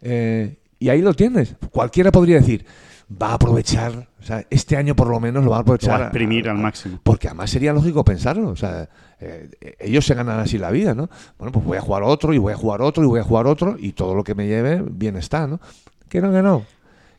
[0.00, 1.54] Eh, y ahí lo tienes.
[1.70, 2.64] Cualquiera podría decir,
[3.10, 6.00] va a aprovechar, o sea, este año por lo menos lo va a aprovechar.
[6.00, 7.00] va a exprimir al máximo.
[7.02, 8.50] Porque además sería lógico pensarlo.
[8.50, 11.08] O sea, eh, ellos se ganan así la vida, ¿no?
[11.38, 13.46] Bueno, pues voy a jugar otro, y voy a jugar otro, y voy a jugar
[13.46, 15.60] otro, y todo lo que me lleve, bien está, ¿no?
[16.08, 16.64] Que no, que no.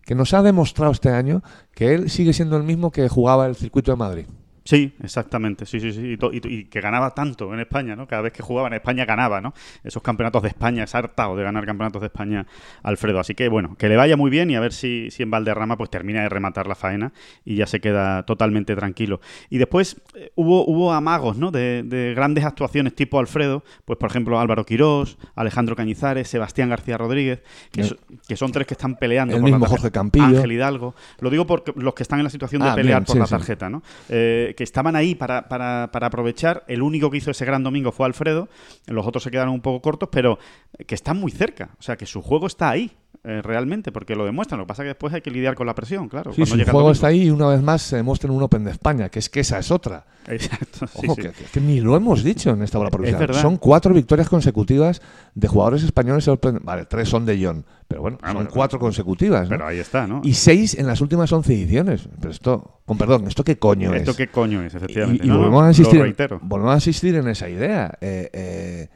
[0.06, 1.42] Que nos ha demostrado este año
[1.74, 4.26] que él sigue siendo el mismo que jugaba el circuito de Madrid.
[4.64, 5.66] Sí, exactamente.
[5.66, 6.12] Sí, sí, sí.
[6.14, 8.08] Y, to- y y que ganaba tanto en España, ¿no?
[8.08, 9.54] Cada vez que jugaba en España ganaba, ¿no?
[9.84, 12.46] Esos campeonatos de España, es hartado de ganar campeonatos de España
[12.84, 13.20] Alfredo.
[13.20, 15.78] Así que, bueno, que le vaya muy bien y a ver si, si en Valderrama
[15.78, 17.12] pues termina de rematar la faena
[17.44, 19.20] y ya se queda totalmente tranquilo.
[19.50, 21.50] Y después eh, hubo, hubo amagos, ¿no?
[21.50, 26.98] De, de grandes actuaciones tipo Alfredo, pues por ejemplo Álvaro Quirós, Alejandro Cañizares, Sebastián García
[27.00, 27.42] Rodríguez,
[27.72, 27.98] que, El- so-
[28.28, 29.36] que son tres que están peleando.
[29.36, 29.66] el por mismo.
[29.66, 30.26] Jorge Campillo.
[30.26, 30.94] Ángel Hidalgo.
[31.20, 33.26] Lo digo porque los que están en la situación de Ah, pelear bien, por la
[33.26, 33.32] sí.
[33.32, 33.82] tarjeta, ¿no?
[34.10, 36.64] Eh, que estaban ahí para, para, para aprovechar.
[36.68, 38.50] El único que hizo ese gran domingo fue Alfredo.
[38.88, 40.40] Los otros se quedaron un poco cortos, pero
[40.86, 41.72] que están muy cerca.
[41.80, 42.92] O sea, que su juego está ahí.
[43.24, 44.60] Eh, realmente, porque lo demuestran.
[44.60, 46.34] Lo que pasa es que después hay que lidiar con la presión, claro.
[46.34, 48.64] Sí, su llega juego está ahí y una vez más se demuestra en un Open
[48.64, 50.06] de España, que es que esa es otra.
[50.28, 50.88] Exacto.
[50.88, 51.28] sí, Ojo, sí.
[51.52, 53.20] Que, ni lo hemos dicho en esta bola provincial.
[53.20, 53.42] verdad.
[53.42, 55.02] Son cuatro victorias consecutivas
[55.36, 56.28] de jugadores españoles.
[56.28, 59.44] en Open- Vale, tres son de John, pero bueno, Ah, son pero- cuatro consecutivas.
[59.44, 59.50] ¿no?
[59.50, 60.22] Pero ahí está, ¿no?
[60.24, 62.08] Y seis en las últimas once ediciones.
[62.20, 64.18] Pero esto, con perdón, ¿esto qué coño ¿Esto es?
[64.18, 65.26] qué coño es, efectivamente?
[65.26, 67.98] y no, volvemos, a insistir, volvemos a insistir en esa idea.
[68.02, 68.90] eh, eh,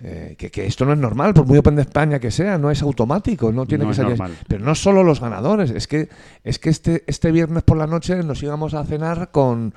[0.00, 2.70] eh, que, que esto no es normal, por muy Open de España que sea, no
[2.70, 4.10] es automático, no tiene No que salir.
[4.10, 4.36] normal.
[4.46, 6.08] Pero no solo los ganadores, es que
[6.44, 9.74] es que este, este viernes por la noche nos íbamos a cenar con,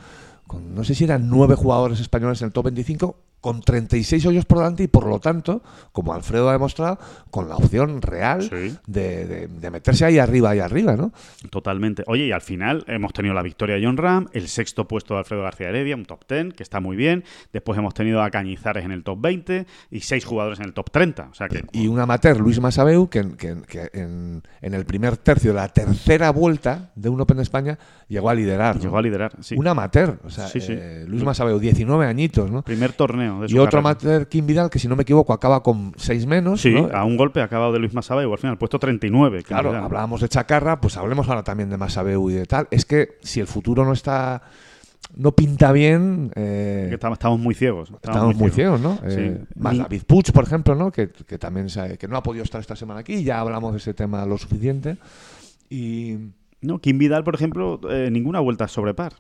[0.47, 4.46] con no sé si eran nueve jugadores españoles en el top 25, con 36 hoyos
[4.46, 5.62] por delante y por lo tanto,
[5.92, 7.00] como Alfredo ha demostrado,
[7.32, 8.78] con la opción real Sí.
[8.88, 11.12] de, de- de meterse ahí arriba, ahí arriba, ¿no?
[11.50, 12.04] Totalmente.
[12.08, 15.20] Oye, y al final hemos tenido la victoria de John Ram, el sexto puesto de
[15.22, 17.24] Alfredo García Heredia, un top 10, que está muy bien.
[17.52, 20.92] Después hemos tenido a Cañizares en el top 20 y seis jugadores en el top
[20.92, 21.30] 30.
[21.32, 21.66] O sea que.
[21.72, 25.58] Y un amateur, Luis Masabeu, que, en- que, que en, en el primer tercio de
[25.58, 28.76] la tercera vuelta de un Open de España llegó a liderar.
[28.76, 28.82] ¿no?
[28.84, 29.56] Llegó a liderar, sí.
[29.58, 30.60] Un amateur, o sea, sí.
[30.70, 32.62] eh, Luis Masabeu, 19 añitos, ¿no?
[32.62, 33.89] Primer torneo de su Y otro carrera.
[33.91, 36.61] amateur, Kim Vidal, que si no me equivoco acaba con 6 menos.
[36.61, 36.89] Sí, ¿no?
[36.93, 39.38] a un golpe acabado de Luis Masabeu, al final, puesto 39.
[39.39, 42.67] que Claro, mira, hablábamos de Chacarra, pues hablemos ahora también de Masabeu y de tal.
[42.71, 44.41] Es que si el futuro no está,
[45.15, 47.91] no pinta bien, eh, estamos, estamos muy ciegos.
[48.01, 48.95] estamos muy ciegos, ¿no?
[49.07, 49.19] Sí.
[49.19, 50.91] Eh, más David Puig, por ejemplo, ¿no?
[50.91, 51.67] Que, que también
[51.97, 54.97] que no ha podido estar esta semana aquí, ya hablamos de ese tema lo suficiente.
[55.69, 56.17] Y
[56.61, 59.13] No, Kim Vidal, por ejemplo, eh, ninguna vuelta sobre par.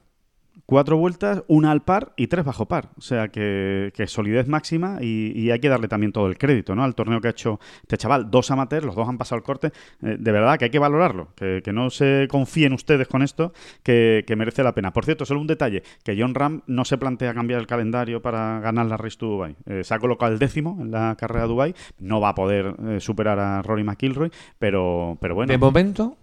[0.65, 2.91] Cuatro vueltas, una al par y tres bajo par.
[2.97, 6.83] O sea que, que solidez máxima y, hay que darle también todo el crédito ¿no?
[6.85, 8.31] al torneo que ha hecho este chaval.
[8.31, 9.73] Dos amateurs, los dos han pasado el corte.
[10.01, 11.29] Eh, de verdad que hay que valorarlo.
[11.35, 13.51] Que, que no se confíen ustedes con esto,
[13.83, 14.93] que, que merece la pena.
[14.93, 18.61] Por cierto, solo un detalle: que John Ram no se plantea cambiar el calendario para
[18.61, 19.57] ganar la Race to Dubai.
[19.65, 21.75] Eh, se ha colocado el décimo en la carrera de Dubai.
[21.99, 25.51] No va a poder eh, superar a Rory McIlroy, pero, pero bueno.
[25.51, 26.15] de momento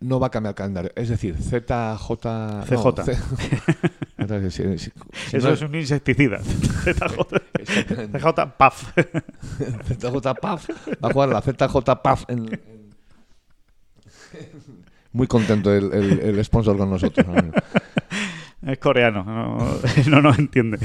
[0.00, 0.90] no va a cambiar el calendario.
[0.96, 1.70] Es decir, ZJ.
[1.70, 3.02] no, CJ.
[3.04, 3.18] C-
[4.18, 4.90] Entonces, si- si-
[5.30, 6.38] si Eso no- es un insecticida.
[6.42, 8.12] ZJ.
[8.12, 8.92] ZJ PAF.
[9.88, 10.68] ZJ PAF.
[11.02, 12.84] Va a jugar la ZJ PAF en- en-
[15.12, 17.26] Muy contento el, el- el sponsor con nosotros.
[17.26, 17.34] ¿no?
[18.70, 19.78] Es coreano, no,
[20.08, 20.78] no nos entiende.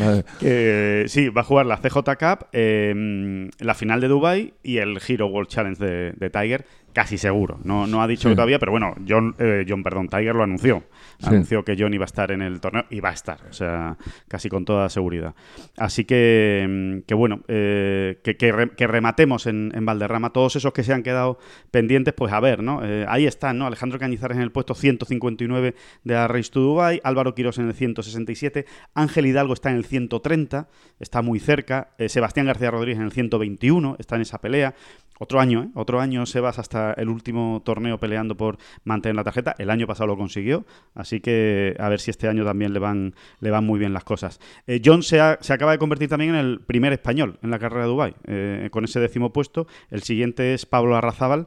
[0.00, 1.06] Vale.
[1.08, 5.26] Sí, va a jugar la CJ Cup, eh, la final de Dubai y el Hero
[5.26, 7.58] World Challenge de, de Tiger, casi seguro.
[7.64, 10.82] No, no ha dicho todavía, pero bueno, John, eh, John, perdón, Tiger lo anunció.
[11.18, 11.26] Sí.
[11.28, 13.96] Anunció que John iba a estar en el torneo y va a estar, o sea,
[14.28, 15.34] casi con toda seguridad.
[15.76, 20.30] Así que, mm, que bueno, eh, que, que re- que rematemos en, en Valderrama.
[20.30, 21.38] Todos esos que se han quedado
[21.70, 22.84] pendientes, pues a ver, ¿no?
[22.84, 23.66] Eh, ahí están, ¿no?
[23.66, 25.74] Alejandro Cañizares en el puesto 159
[26.04, 29.84] de la Race to Dubai, Álvaro Quirós en el 167, Ángel Hidalgo está en el
[29.84, 30.68] 130,
[31.00, 34.74] está muy cerca, eh, Sebastián García Rodríguez en el 121, está en esa pelea.
[35.18, 35.68] Otro año, ¿eh?
[35.74, 39.54] Otro año Sebas hasta el último torneo peleando por mantener la tarjeta.
[39.58, 43.14] El año pasado lo consiguió, así que a ver si este año también le van,
[43.40, 44.40] le van muy bien las cosas.
[44.66, 47.58] Eh, John se, ha- se acaba de convertir también en el primer español en la
[47.58, 49.66] carrera de Dubái, eh, con ese décimo puesto.
[49.90, 51.46] El siguiente es Pablo Arrazábal,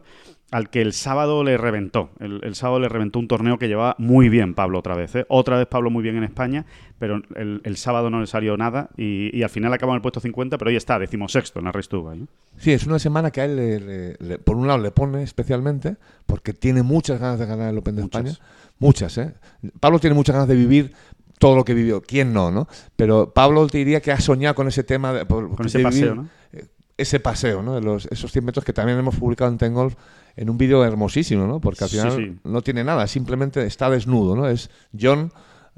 [0.52, 2.12] al que el sábado le reventó.
[2.20, 5.16] El, el sábado le reventó un torneo que llevaba muy bien Pablo otra vez.
[5.16, 5.26] ¿eh?
[5.28, 6.66] Otra vez Pablo muy bien en España,
[7.00, 10.02] pero el, el sábado no le salió nada y, y al final acabó en el
[10.02, 12.22] puesto 50, pero ahí está, decimosexto en la Dubai.
[12.22, 12.26] ¿eh?
[12.58, 15.24] Sí, es una semana que a él, le- le- le- por un lado, le pone
[15.24, 18.26] especialmente, porque tiene muchas ganas de ganar el Open de Muchas.
[18.26, 18.48] España.
[18.80, 19.34] Muchas, ¿eh?
[19.80, 20.94] Pablo tiene muchas ganas de vivir
[21.40, 22.02] todo lo que vivió.
[22.02, 22.68] ¿Quién no, no?
[22.96, 25.80] Pero Pablo te diría que ha soñado con ese tema, de, por- Con de ese
[25.80, 26.30] vivir, paseo, ¿no?
[26.54, 26.66] eh,
[26.98, 27.76] Ese paseo, ¿no?
[27.76, 29.96] De los, esos 100 metros que también hemos publicado en Tengolf
[30.36, 31.60] en un vídeo hermosísimo, ¿no?
[31.60, 32.38] Porque al Sí, final sí.
[32.44, 34.48] no tiene nada, simplemente está desnudo, ¿no?
[34.48, 34.70] Es
[35.00, 35.32] John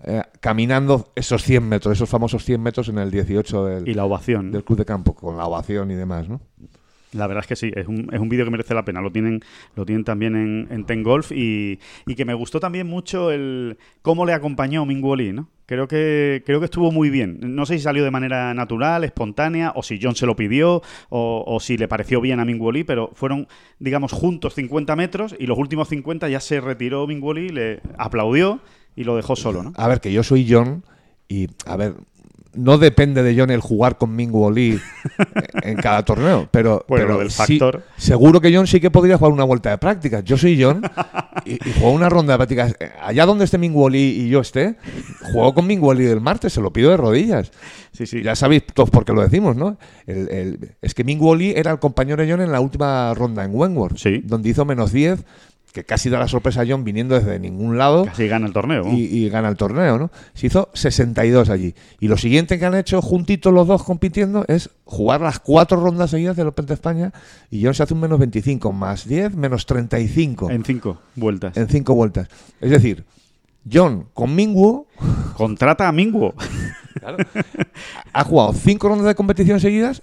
[0.04, 4.06] eh, caminando esos 100 metros, esos famosos 100 metros en el 18 del, Y la
[4.06, 4.52] ovación.
[4.52, 6.40] del club de campo, con la ovación y demás, ¿no?
[7.14, 9.02] La verdad es que sí, es un, es un vídeo que merece la pena.
[9.02, 9.42] Lo tienen,
[9.76, 13.78] lo tienen también en, en Ten Golf y, y que me gustó también mucho el
[14.02, 15.50] cómo le acompañó Minguoli, ¿no?
[15.66, 17.40] Creo que, creo que estuvo muy bien.
[17.42, 21.44] No sé si salió de manera natural, espontánea, o si John se lo pidió, o,
[21.46, 23.48] o si le pareció bien a Minguoli, pero fueron,
[23.78, 28.62] digamos, juntos 50 metros y los últimos 50 ya se retiró Minguoli, le aplaudió
[28.96, 29.74] y lo dejó solo, ¿no?
[29.76, 30.84] A ver, que yo soy John
[31.28, 31.96] y, a ver,
[32.54, 34.80] no depende de John el jugar con Mingu Oli
[35.64, 37.84] en cada torneo, pero, Bueno, pero lo del sí- factor.
[37.98, 40.24] seguro que John sí que podría jugar una vuelta de prácticas.
[40.24, 40.82] Yo soy John
[41.46, 42.76] y, y juego una ronda de prácticas.
[43.02, 44.76] Allá donde esté Mingu Oli y yo esté,
[45.32, 47.52] juego con Mingu Oli el martes, se lo pido de rodillas.
[47.92, 48.22] Sí, sí.
[48.22, 49.78] Ya sabéis todos por qué lo decimos, ¿no?
[50.06, 53.44] El- el- es que Mingu Oli era el compañero de John en la última ronda
[53.44, 54.22] en Wentworth, Sí.
[54.24, 55.26] donde hizo menos 10,
[55.74, 58.84] que casi da la sorpresa a John viniendo desde ningún lado Casi gana el torneo.
[58.86, 58.94] ¿no?
[58.94, 60.10] y, y gana el torneo, ¿no?
[60.34, 61.76] Se hizo 62 allí.
[62.00, 66.10] Y lo siguiente que han hecho juntitos los dos compitiendo es jugar las cuatro rondas
[66.10, 67.14] seguidas del Open de España
[67.52, 71.54] y John se hace un menos 25, más 10, menos 35 en, En cinco vueltas.
[71.70, 72.28] cinco vueltas.
[72.60, 73.06] Es decir,
[73.72, 74.88] John con Mingwu
[75.36, 76.34] Contrata a Minguo.
[78.14, 80.02] ha jugado cinco rondas de competición seguidas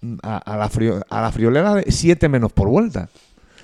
[0.00, 3.08] mm, a, a la, frio- a la friolera de 7 menos por vuelta.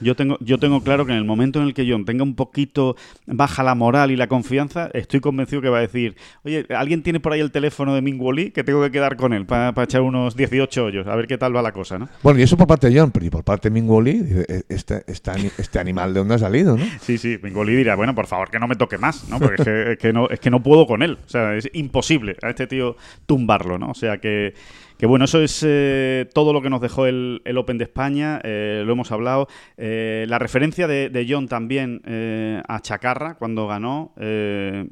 [0.00, 2.34] Yo tengo, yo tengo claro que en el momento en el que John tenga un
[2.34, 2.96] poquito
[3.26, 7.20] baja la moral y la confianza, estoy convencido que va a decir, oye, ¿alguien tiene
[7.20, 8.50] por ahí el teléfono de Minguoli?
[8.50, 11.54] Que tengo que quedar con él para echar unos 18 hoyos, a ver qué tal
[11.54, 12.08] va la cosa, ¿no?
[12.22, 14.46] Bueno, y eso por parte de John, pero y por parte de Mingwu Oli, dice,
[14.48, 16.84] "Eh, este, este, este animal de dónde ha salido, ¿no?
[17.00, 19.38] Sí, sí, Minguoli dirá, bueno, por favor, que no me toque más, ¿no?
[19.38, 21.18] Porque es que, es que no, es que no puedo con él.
[21.24, 22.96] O sea, es imposible a este tío
[23.26, 23.90] tumbarlo, ¿no?
[23.90, 24.54] O sea que,
[24.98, 28.82] que bueno, eso es eh, todo lo que nos dejó el, Open de España, eh,
[28.84, 29.46] lo hemos hablado.
[29.76, 34.12] Eh, la referencia de, de John también eh, a Chacarra cuando ganó,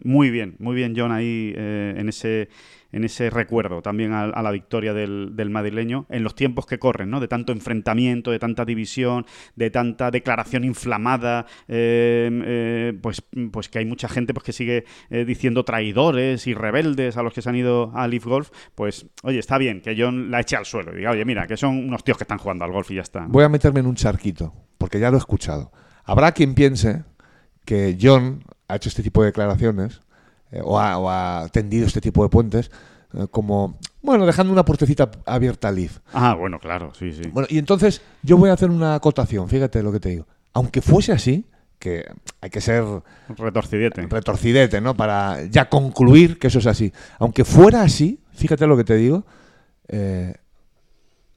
[0.04, 2.48] muy bien, muy bien John ahí en ese
[2.93, 7.11] en ese recuerdo también a, a la victoria del, madrileño en los tiempos que corren,
[7.11, 7.20] ¿no?
[7.20, 13.22] De tanto enfrentamiento, de tanta división, de tanta declaración inflamada, eh, eh, pues,
[13.53, 17.32] pues que hay mucha gente pues, que sigue eh, diciendo traidores y rebeldes a los
[17.32, 20.57] que se han ido a Leaf Golf, pues oye, está bien que John la eche
[20.57, 22.91] al suelo y diga, oye, mira, que son unos tíos que están jugando al golf
[22.91, 23.26] y ya está.
[23.28, 25.72] Voy a meterme en un charquito, porque ya lo he escuchado.
[26.05, 27.05] Habrá quien piense
[27.64, 30.01] que John ha hecho este tipo de declaraciones
[30.53, 32.70] eh, o, ha, o ha tendido este tipo de puentes
[33.14, 35.99] eh, como, bueno, dejando una puertecita abierta al Leaf.
[36.12, 37.22] Ah, bueno, claro, sí, sí.
[37.32, 40.26] Bueno, y entonces yo voy a hacer una acotación, fíjate lo que te digo.
[40.53, 41.44] Aunque fuese así,
[41.78, 42.05] que
[42.40, 42.84] hay que ser
[43.36, 44.07] Retorcidete.
[44.07, 44.97] retorcidete, ¿no?
[44.97, 46.92] Para ya concluir que eso es así.
[47.18, 49.24] Aunque fuera así, fíjate lo que te digo,
[49.88, 50.34] eh,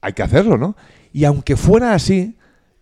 [0.00, 0.76] hay que hacerlo, ¿no?
[1.12, 2.38] Y aunque fuera así,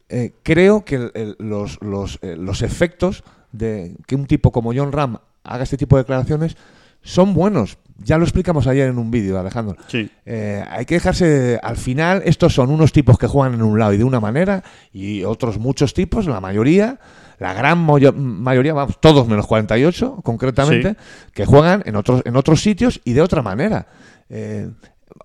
[0.08, 4.72] eh, creo que el- el- los, los, eh, los efectos de que un tipo como
[4.74, 6.56] John Ram haga este tipo de declaraciones
[7.02, 7.78] son buenos.
[8.00, 9.76] Ya lo explicamos ayer en un vídeo, Alejandro.
[9.88, 10.10] Sí.
[10.26, 13.92] Eh, hay que dejarse, al final, estos son unos tipos que juegan en un lado
[13.92, 14.62] y de una manera,
[14.92, 16.98] y otros muchos tipos, la mayoría,
[17.38, 20.96] la gran mayoría, vamos, todos menos 48, concretamente,
[21.32, 23.86] que juegan en otros, en otros sitios y de otra manera.
[24.28, 24.68] Eh,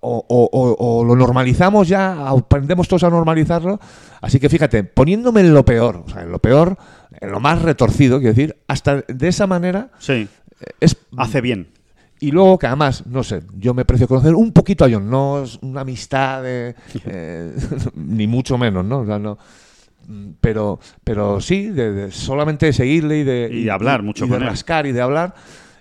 [0.01, 3.79] o, o- o- o lo normalizamos ya, aprendemos todos a normalizarlo.
[4.21, 6.77] Así que fíjate, poniéndome en lo peor, o sea, en lo peor,
[7.23, 10.13] en lo más retorcido, quiero decir, hasta de esa manera Sí.
[10.13, 11.67] eh, es Hace bien.
[12.19, 15.43] y luego que además, no sé, yo me precio conocer un poquito a John, no
[15.43, 17.53] es una amistad de, eh,
[17.95, 18.99] ni mucho menos, ¿no?
[18.99, 19.37] O sea, no.
[20.07, 24.25] Mm, Pero, pero sí, de, de solamente de seguirle y de, Y de hablar mucho
[24.25, 24.49] y de con él.
[24.49, 25.33] rascar y de hablar.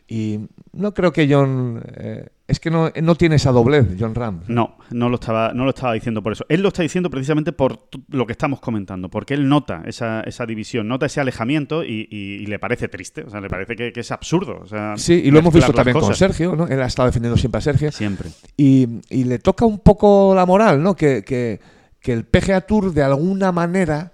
[0.06, 0.40] Y
[0.72, 1.82] no creo que John.
[1.96, 4.40] eh, es que no, no tiene esa doblez, John Ram.
[4.48, 6.44] No, no lo estaba, no lo estaba diciendo por eso.
[6.50, 10.44] Él lo está diciendo precisamente por lo que estamos comentando, porque él nota esa, esa
[10.44, 13.92] división, nota ese alejamiento y, y- y le parece triste, o sea, le parece que,
[13.92, 14.58] que es absurdo.
[14.62, 16.14] O sea, Sí, y lo hemos visto también con.
[16.14, 16.66] Sergio, ¿no?
[16.66, 17.90] Él ha estado defendiendo siempre a Sergio.
[17.92, 18.28] Siempre.
[18.56, 20.94] Y, y le toca un poco la moral, ¿no?
[20.94, 21.60] Que, que-
[22.00, 24.12] que el PGA Tour de alguna manera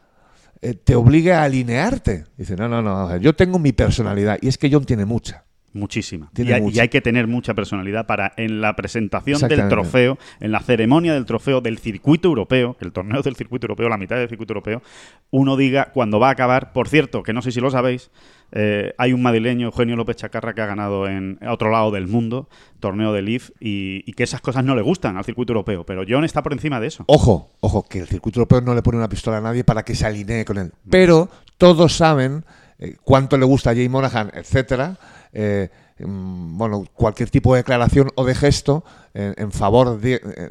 [0.60, 2.26] eh, te obligue a alinearte.
[2.36, 4.38] Dice, no, no, no, yo tengo mi personalidad.
[4.42, 5.44] Y es que John tiene mucha.
[5.72, 6.30] Muchísima.
[6.36, 6.76] Y, hay, mucha.
[6.76, 11.14] y hay que tener mucha personalidad para en la presentación del trofeo, en la ceremonia
[11.14, 14.82] del trofeo del circuito europeo, el torneo del circuito europeo, la mitad del circuito europeo,
[15.30, 16.72] uno diga cuando va a acabar.
[16.72, 18.10] Por cierto, que no sé si lo sabéis,
[18.52, 22.48] eh, hay un madrileño, Eugenio López Chacarra, que ha ganado en otro lado del mundo,
[22.80, 25.84] torneo de Leaf, y, y que esas cosas no le gustan al circuito europeo.
[25.84, 27.04] Pero John está por encima de eso.
[27.08, 29.94] Ojo, ojo, que el circuito europeo no le pone una pistola a nadie para que
[29.94, 30.72] se alinee con él.
[30.88, 32.44] Pero todos saben
[32.78, 34.96] eh, cuánto le gusta a Jay Monahan, etcétera.
[35.32, 35.68] Eh,
[35.98, 40.14] mm, bueno, cualquier tipo de declaración o de gesto en, en favor de.
[40.14, 40.50] eh,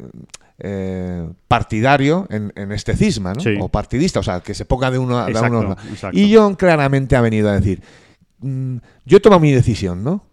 [0.60, 3.40] eh, partidario en, en este cisma, ¿no?
[3.40, 3.54] Sí.
[3.60, 5.76] O partidista, o sea, que se ponga de uno a de uno.
[6.12, 7.80] Y John claramente ha venido a decir:
[8.40, 10.24] mm, Yo he tomado mi decisión, ¿no?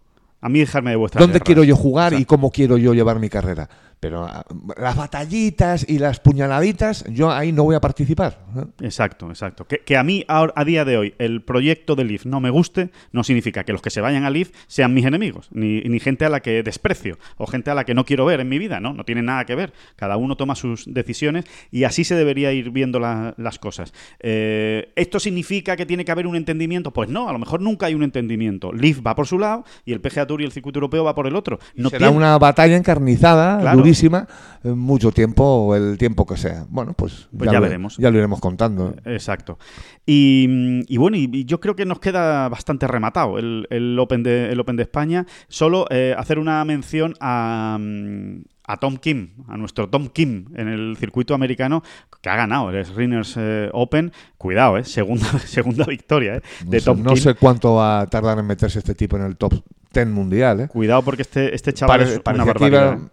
[0.41, 3.29] A mí dejarme de vuestra ¿Dónde quiero yo jugar y cómo quiero yo llevar mi
[3.29, 3.69] carrera?
[4.05, 4.45] Pero ah,
[4.77, 8.37] las batallitas y las puñaladitas, yo ahí no voy a participar.
[8.81, 9.65] Exacto, exacto.
[9.65, 12.51] Que, que a mí, ahora- a día de hoy, el proyecto de Leaf no me
[12.51, 15.99] guste, no significa que los que se vayan a Leaf sean mis enemigos, ni, ni
[15.99, 18.59] gente a la que desprecio, o gente a la que no quiero ver en mi
[18.59, 18.93] vida, ¿no?
[18.93, 19.73] No tiene nada que ver.
[19.95, 23.91] Cada uno toma sus decisiones y así se debería ir viendo la- las cosas.
[24.19, 26.91] Eh, ¿Esto significa que tiene que haber un entendimiento?
[26.91, 28.71] Pues no, a lo mejor nunca hay un entendimiento.
[28.71, 31.25] Leaf va por su lado y el PGA Tour y el circuito europeo va por
[31.25, 31.57] el otro.
[31.75, 33.77] No Será tiene- una batalla encarnizada, Claro.
[33.77, 36.65] durísima, eh, mucho tiempo o el tiempo que sea.
[36.69, 37.97] Bueno, pues, Pues ya lo- veremos.
[37.97, 38.93] Ya lo iremos contando.
[39.05, 39.57] Exacto.
[40.05, 43.97] Y, mm, y bueno, y, y yo creo que nos queda bastante rematado el, el
[43.99, 45.25] Open, de, el Open de España.
[45.47, 50.67] Solo eh, hacer una mención a, mm, a Tom Kim, a nuestro Tom Kim en
[50.67, 51.83] el circuito americano,
[52.21, 53.37] que ha ganado el Rinners
[53.73, 54.11] Open.
[54.37, 54.83] Cuidado, ¿eh?
[54.83, 56.41] Segunda, segunda victoria ¿eh?
[56.65, 57.23] de no sé, Tom no Kim.
[57.23, 59.53] sé cuánto va a tardar en meterse este tipo en el top
[59.93, 60.61] 10 mundial.
[60.61, 60.67] ¿eh?
[60.67, 62.93] Cuidado porque este, este chaval Pare- es una iba- barbaridad.
[62.93, 63.07] ¿eh?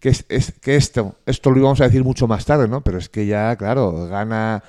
[0.00, 2.82] Que, es- es- que esto, esto lo íbamos a decir mucho más tarde, ¿no?
[2.82, 4.62] Pero es que ya, claro, gana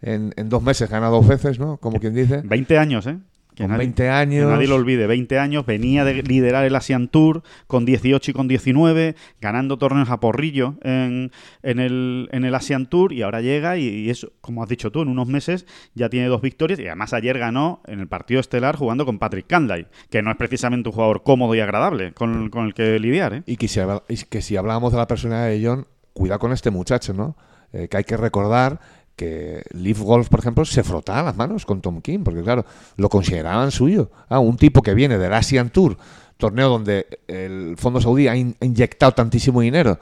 [0.00, 1.76] en, en dos meses, gana dos veces, ¿no?
[1.76, 2.42] Como quien dice.
[2.44, 3.18] 20 años, ¿eh?
[3.54, 4.50] Que Con nadie- 20 Que años.
[4.50, 8.48] nadie lo olvide, 20 años, venía de liderar el Asian Tour con 18 y con
[8.48, 11.30] 19, ganando torneos a porrillo en,
[11.62, 14.90] en el, en el Asian Tour y ahora llega y, y eso, como has dicho
[14.90, 18.40] tú, en unos meses ya tiene dos victorias y además ayer ganó en el partido
[18.40, 22.48] estelar jugando con Patrick Canlay, que no es precisamente un jugador cómodo y agradable con,
[22.48, 23.34] con el que lidiar.
[23.34, 23.42] ¿eh?
[23.44, 23.80] Y que si,
[24.30, 27.36] que si hablábamos de la personalidad de John, cuidado con este muchacho, ¿no?
[27.74, 28.80] Eh, que hay que recordar
[29.16, 32.64] que Leaf Golf, por ejemplo, se frotaba las manos con Tom Kim, porque claro,
[32.96, 34.10] lo consideraban suyo.
[34.28, 35.96] Ah, un tipo que viene del Asian Tour,
[36.36, 39.98] torneo donde el Fondo Saudí ha in- inyectado tantísimo dinero.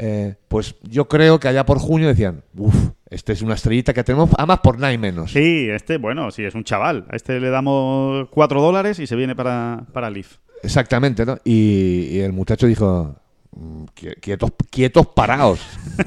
[0.00, 2.74] eh, pues yo creo que allá por junio decían, uff,
[3.10, 5.32] este es una estrellita que tenemos, además por nada y menos.
[5.32, 7.06] Sí, este, bueno, sí, es un chaval.
[7.10, 10.36] A este le damos 4 dólares y se viene para, para Leaf.
[10.62, 11.38] Exactamente, ¿no?
[11.44, 13.27] Y, y el muchacho dijo, "Mm, qui-
[14.20, 15.60] quietos, quietos parados,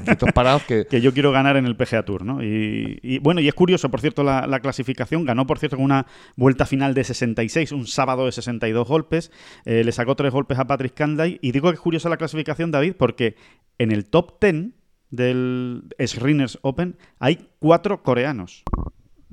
[0.04, 0.86] quietos parados que...
[0.90, 2.42] que yo quiero ganar en el PGA Tour, ¿no?
[2.42, 5.24] Y, bueno, y es curioso, por cierto, la, la clasificación.
[5.24, 9.30] Ganó, por cierto, con una vuelta final de 66, un sábado de 62 golpes.
[9.64, 11.38] Eh, le sacó tres golpes a Patrick Canday.
[11.42, 13.36] Y digo que es curiosa la clasificación, David, porque
[13.78, 14.72] en el top 10
[15.10, 18.62] del Srinners Open hay cuatro coreanos.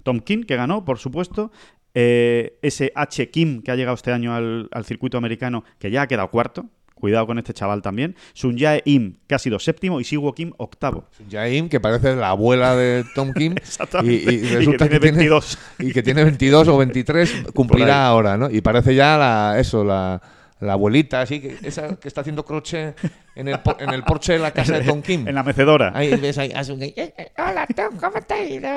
[0.04, 1.52] Tom Kim, que ganó, por supuesto.
[1.94, 3.30] eh, ese H.
[3.32, 6.66] Kim, que ha llegado este año al, al circuito americano, que ya ha quedado cuarto.
[7.00, 8.16] Cuidado con este chaval también.
[8.34, 11.06] Sun Jae Im, que ha sido séptimo, y Siwo Kim, octavo.
[11.32, 13.54] Jaim, que parece la abuela de Tom Kim.
[13.58, 14.34] Exactamente.
[14.34, 15.58] Y, y resulta que tiene 22.
[15.80, 18.50] y que tiene 22 o 23, Por cumplirá ahora, ¿no?
[18.50, 20.22] Y parece ya la, eso, la,
[20.60, 22.93] la abuelita, así, que, esa que está haciendo crochet
[23.36, 25.26] en el, por- en el porche de la casa de Tom Kim.
[25.28, 25.93] En la mecedora.
[25.95, 28.70] Ahí ves ahí, hace un- Eh, eh, Hola Tom, ¿cómo te ha ido?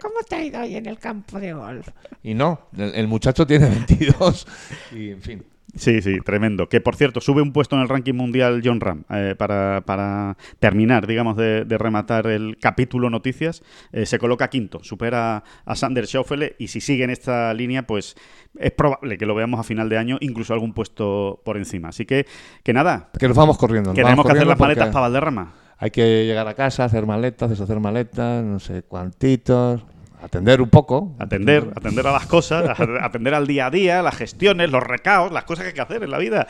[0.00, 1.88] ¿Cómo te ha ido hoy en el campo de golf?
[2.22, 4.46] Y no, el, el muchacho tiene 22.
[4.92, 5.42] Y, en fin.
[5.76, 6.68] Sí, sí, tremendo.
[6.68, 10.36] Que por cierto, sube un puesto en el ranking mundial John Ram eh, para, para
[10.58, 13.62] terminar, digamos, de, de rematar el capítulo noticias.
[13.92, 18.16] eh, se coloca quinto, supera a Sander Schauffele y si sigue en esta línea, pues
[18.58, 21.88] es probable que lo veamos a final de año, incluso algún puesto por encima.
[21.88, 22.26] Así que,
[22.62, 23.90] que nada, Que nos vamos corriendo.
[23.90, 25.52] nos que vamos tenemos que hacer las maletas para Valderrama.
[25.78, 29.84] Hay que llegar a casa, hacer maletas, deshacer maletas, no sé cuantitos,
[30.22, 31.14] atender un poco.
[31.18, 35.44] Atender, atender a las cosas, atender al día a día, las gestiones, los recaos, las
[35.44, 36.46] cosas que hay que hacer en la vida.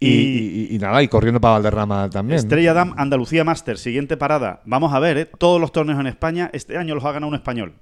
[0.00, 2.38] Y, y- y nada, y corriendo para Valderrama también.
[2.38, 4.60] Estrella Damm, Andalucía Master, siguiente parada.
[4.64, 5.26] Vamos a ver, ¿eh?
[5.38, 7.74] todos los torneos en España, este año los ha ganado un español.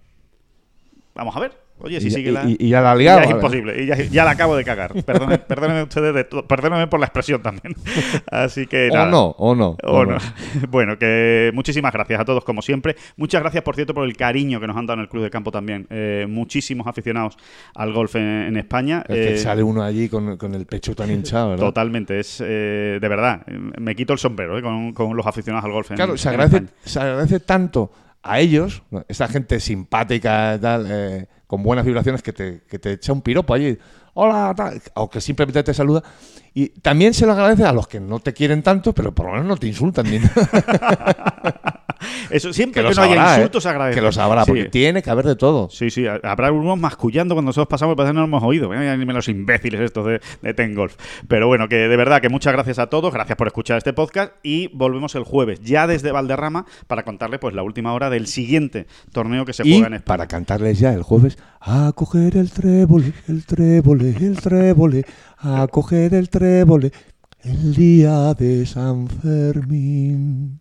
[1.21, 1.53] Vamos a ver.
[1.83, 2.45] Oye, si Y sigue la...
[2.45, 3.83] y- y ya la y liado, ya es imposible.
[3.83, 4.93] Y ya, ya la acabo de cagar.
[4.95, 7.75] Perdone- Perdónenme ustedes, de to- perdónenme por la expresión también.
[8.31, 9.77] Así que O no, o no.
[9.85, 10.17] O no.
[10.71, 12.97] Bueno, que muchísimas gracias a todos, como siempre.
[13.17, 15.31] Muchas gracias, por cierto, por el cariño que nos han dado en el Club de
[15.31, 15.87] Campo también.
[15.91, 17.37] Eh, muchísimos aficionados
[17.75, 19.03] al golf en, en España.
[19.09, 21.65] Es que Eh, sale uno allí con, con el pecho tan hinchado, ¿verdad?
[21.67, 23.47] Totalmente, es eh, de verdad.
[23.47, 25.91] Me quito el sombrero con, con los aficionados al golf.
[25.93, 26.73] en- Claro, se agradece, España.
[26.85, 27.91] se agradece tanto
[28.23, 29.05] a ellos, ¿no?
[29.09, 33.55] esta gente simpática, tal, eh, con buenas vibraciones, que te, que te echa un piropo
[33.55, 33.79] allí.
[34.15, 36.03] Hola, tal, o que simplemente te saluda.
[36.53, 39.33] Y también se lo agradece a los que no te quieren tanto, pero por lo
[39.33, 41.77] menos no te insultan ni nada.
[42.31, 43.37] Eso, siempre que no haya sabrá, ¿eh?
[43.39, 43.95] insultos, agradece.
[43.99, 44.51] Que lo sabrá, Sí.
[44.51, 45.69] porque tiene que haber de todo.
[45.71, 48.69] Sí, sí, habrá algunos mascullando cuando nosotros pasamos, parece que no lo hemos oído.
[48.69, 50.97] Mira, Dime los imbéciles estos de, de Ten Golf.
[51.29, 54.33] Pero bueno, que de verdad que muchas gracias a todos, gracias por escuchar este podcast
[54.43, 58.87] y volvemos el jueves, ya desde Valderrama, para contarle pues la última hora del siguiente
[59.13, 60.05] torneo que se Y juega en España.
[60.17, 65.05] para cantarles ya el jueves, a coger el trébole, el trébole, el trébole,
[65.39, 66.93] a coger el trébole,
[67.43, 70.61] el día de San Fermín.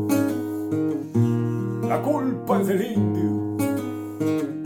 [1.91, 4.60] la culpa es del indio.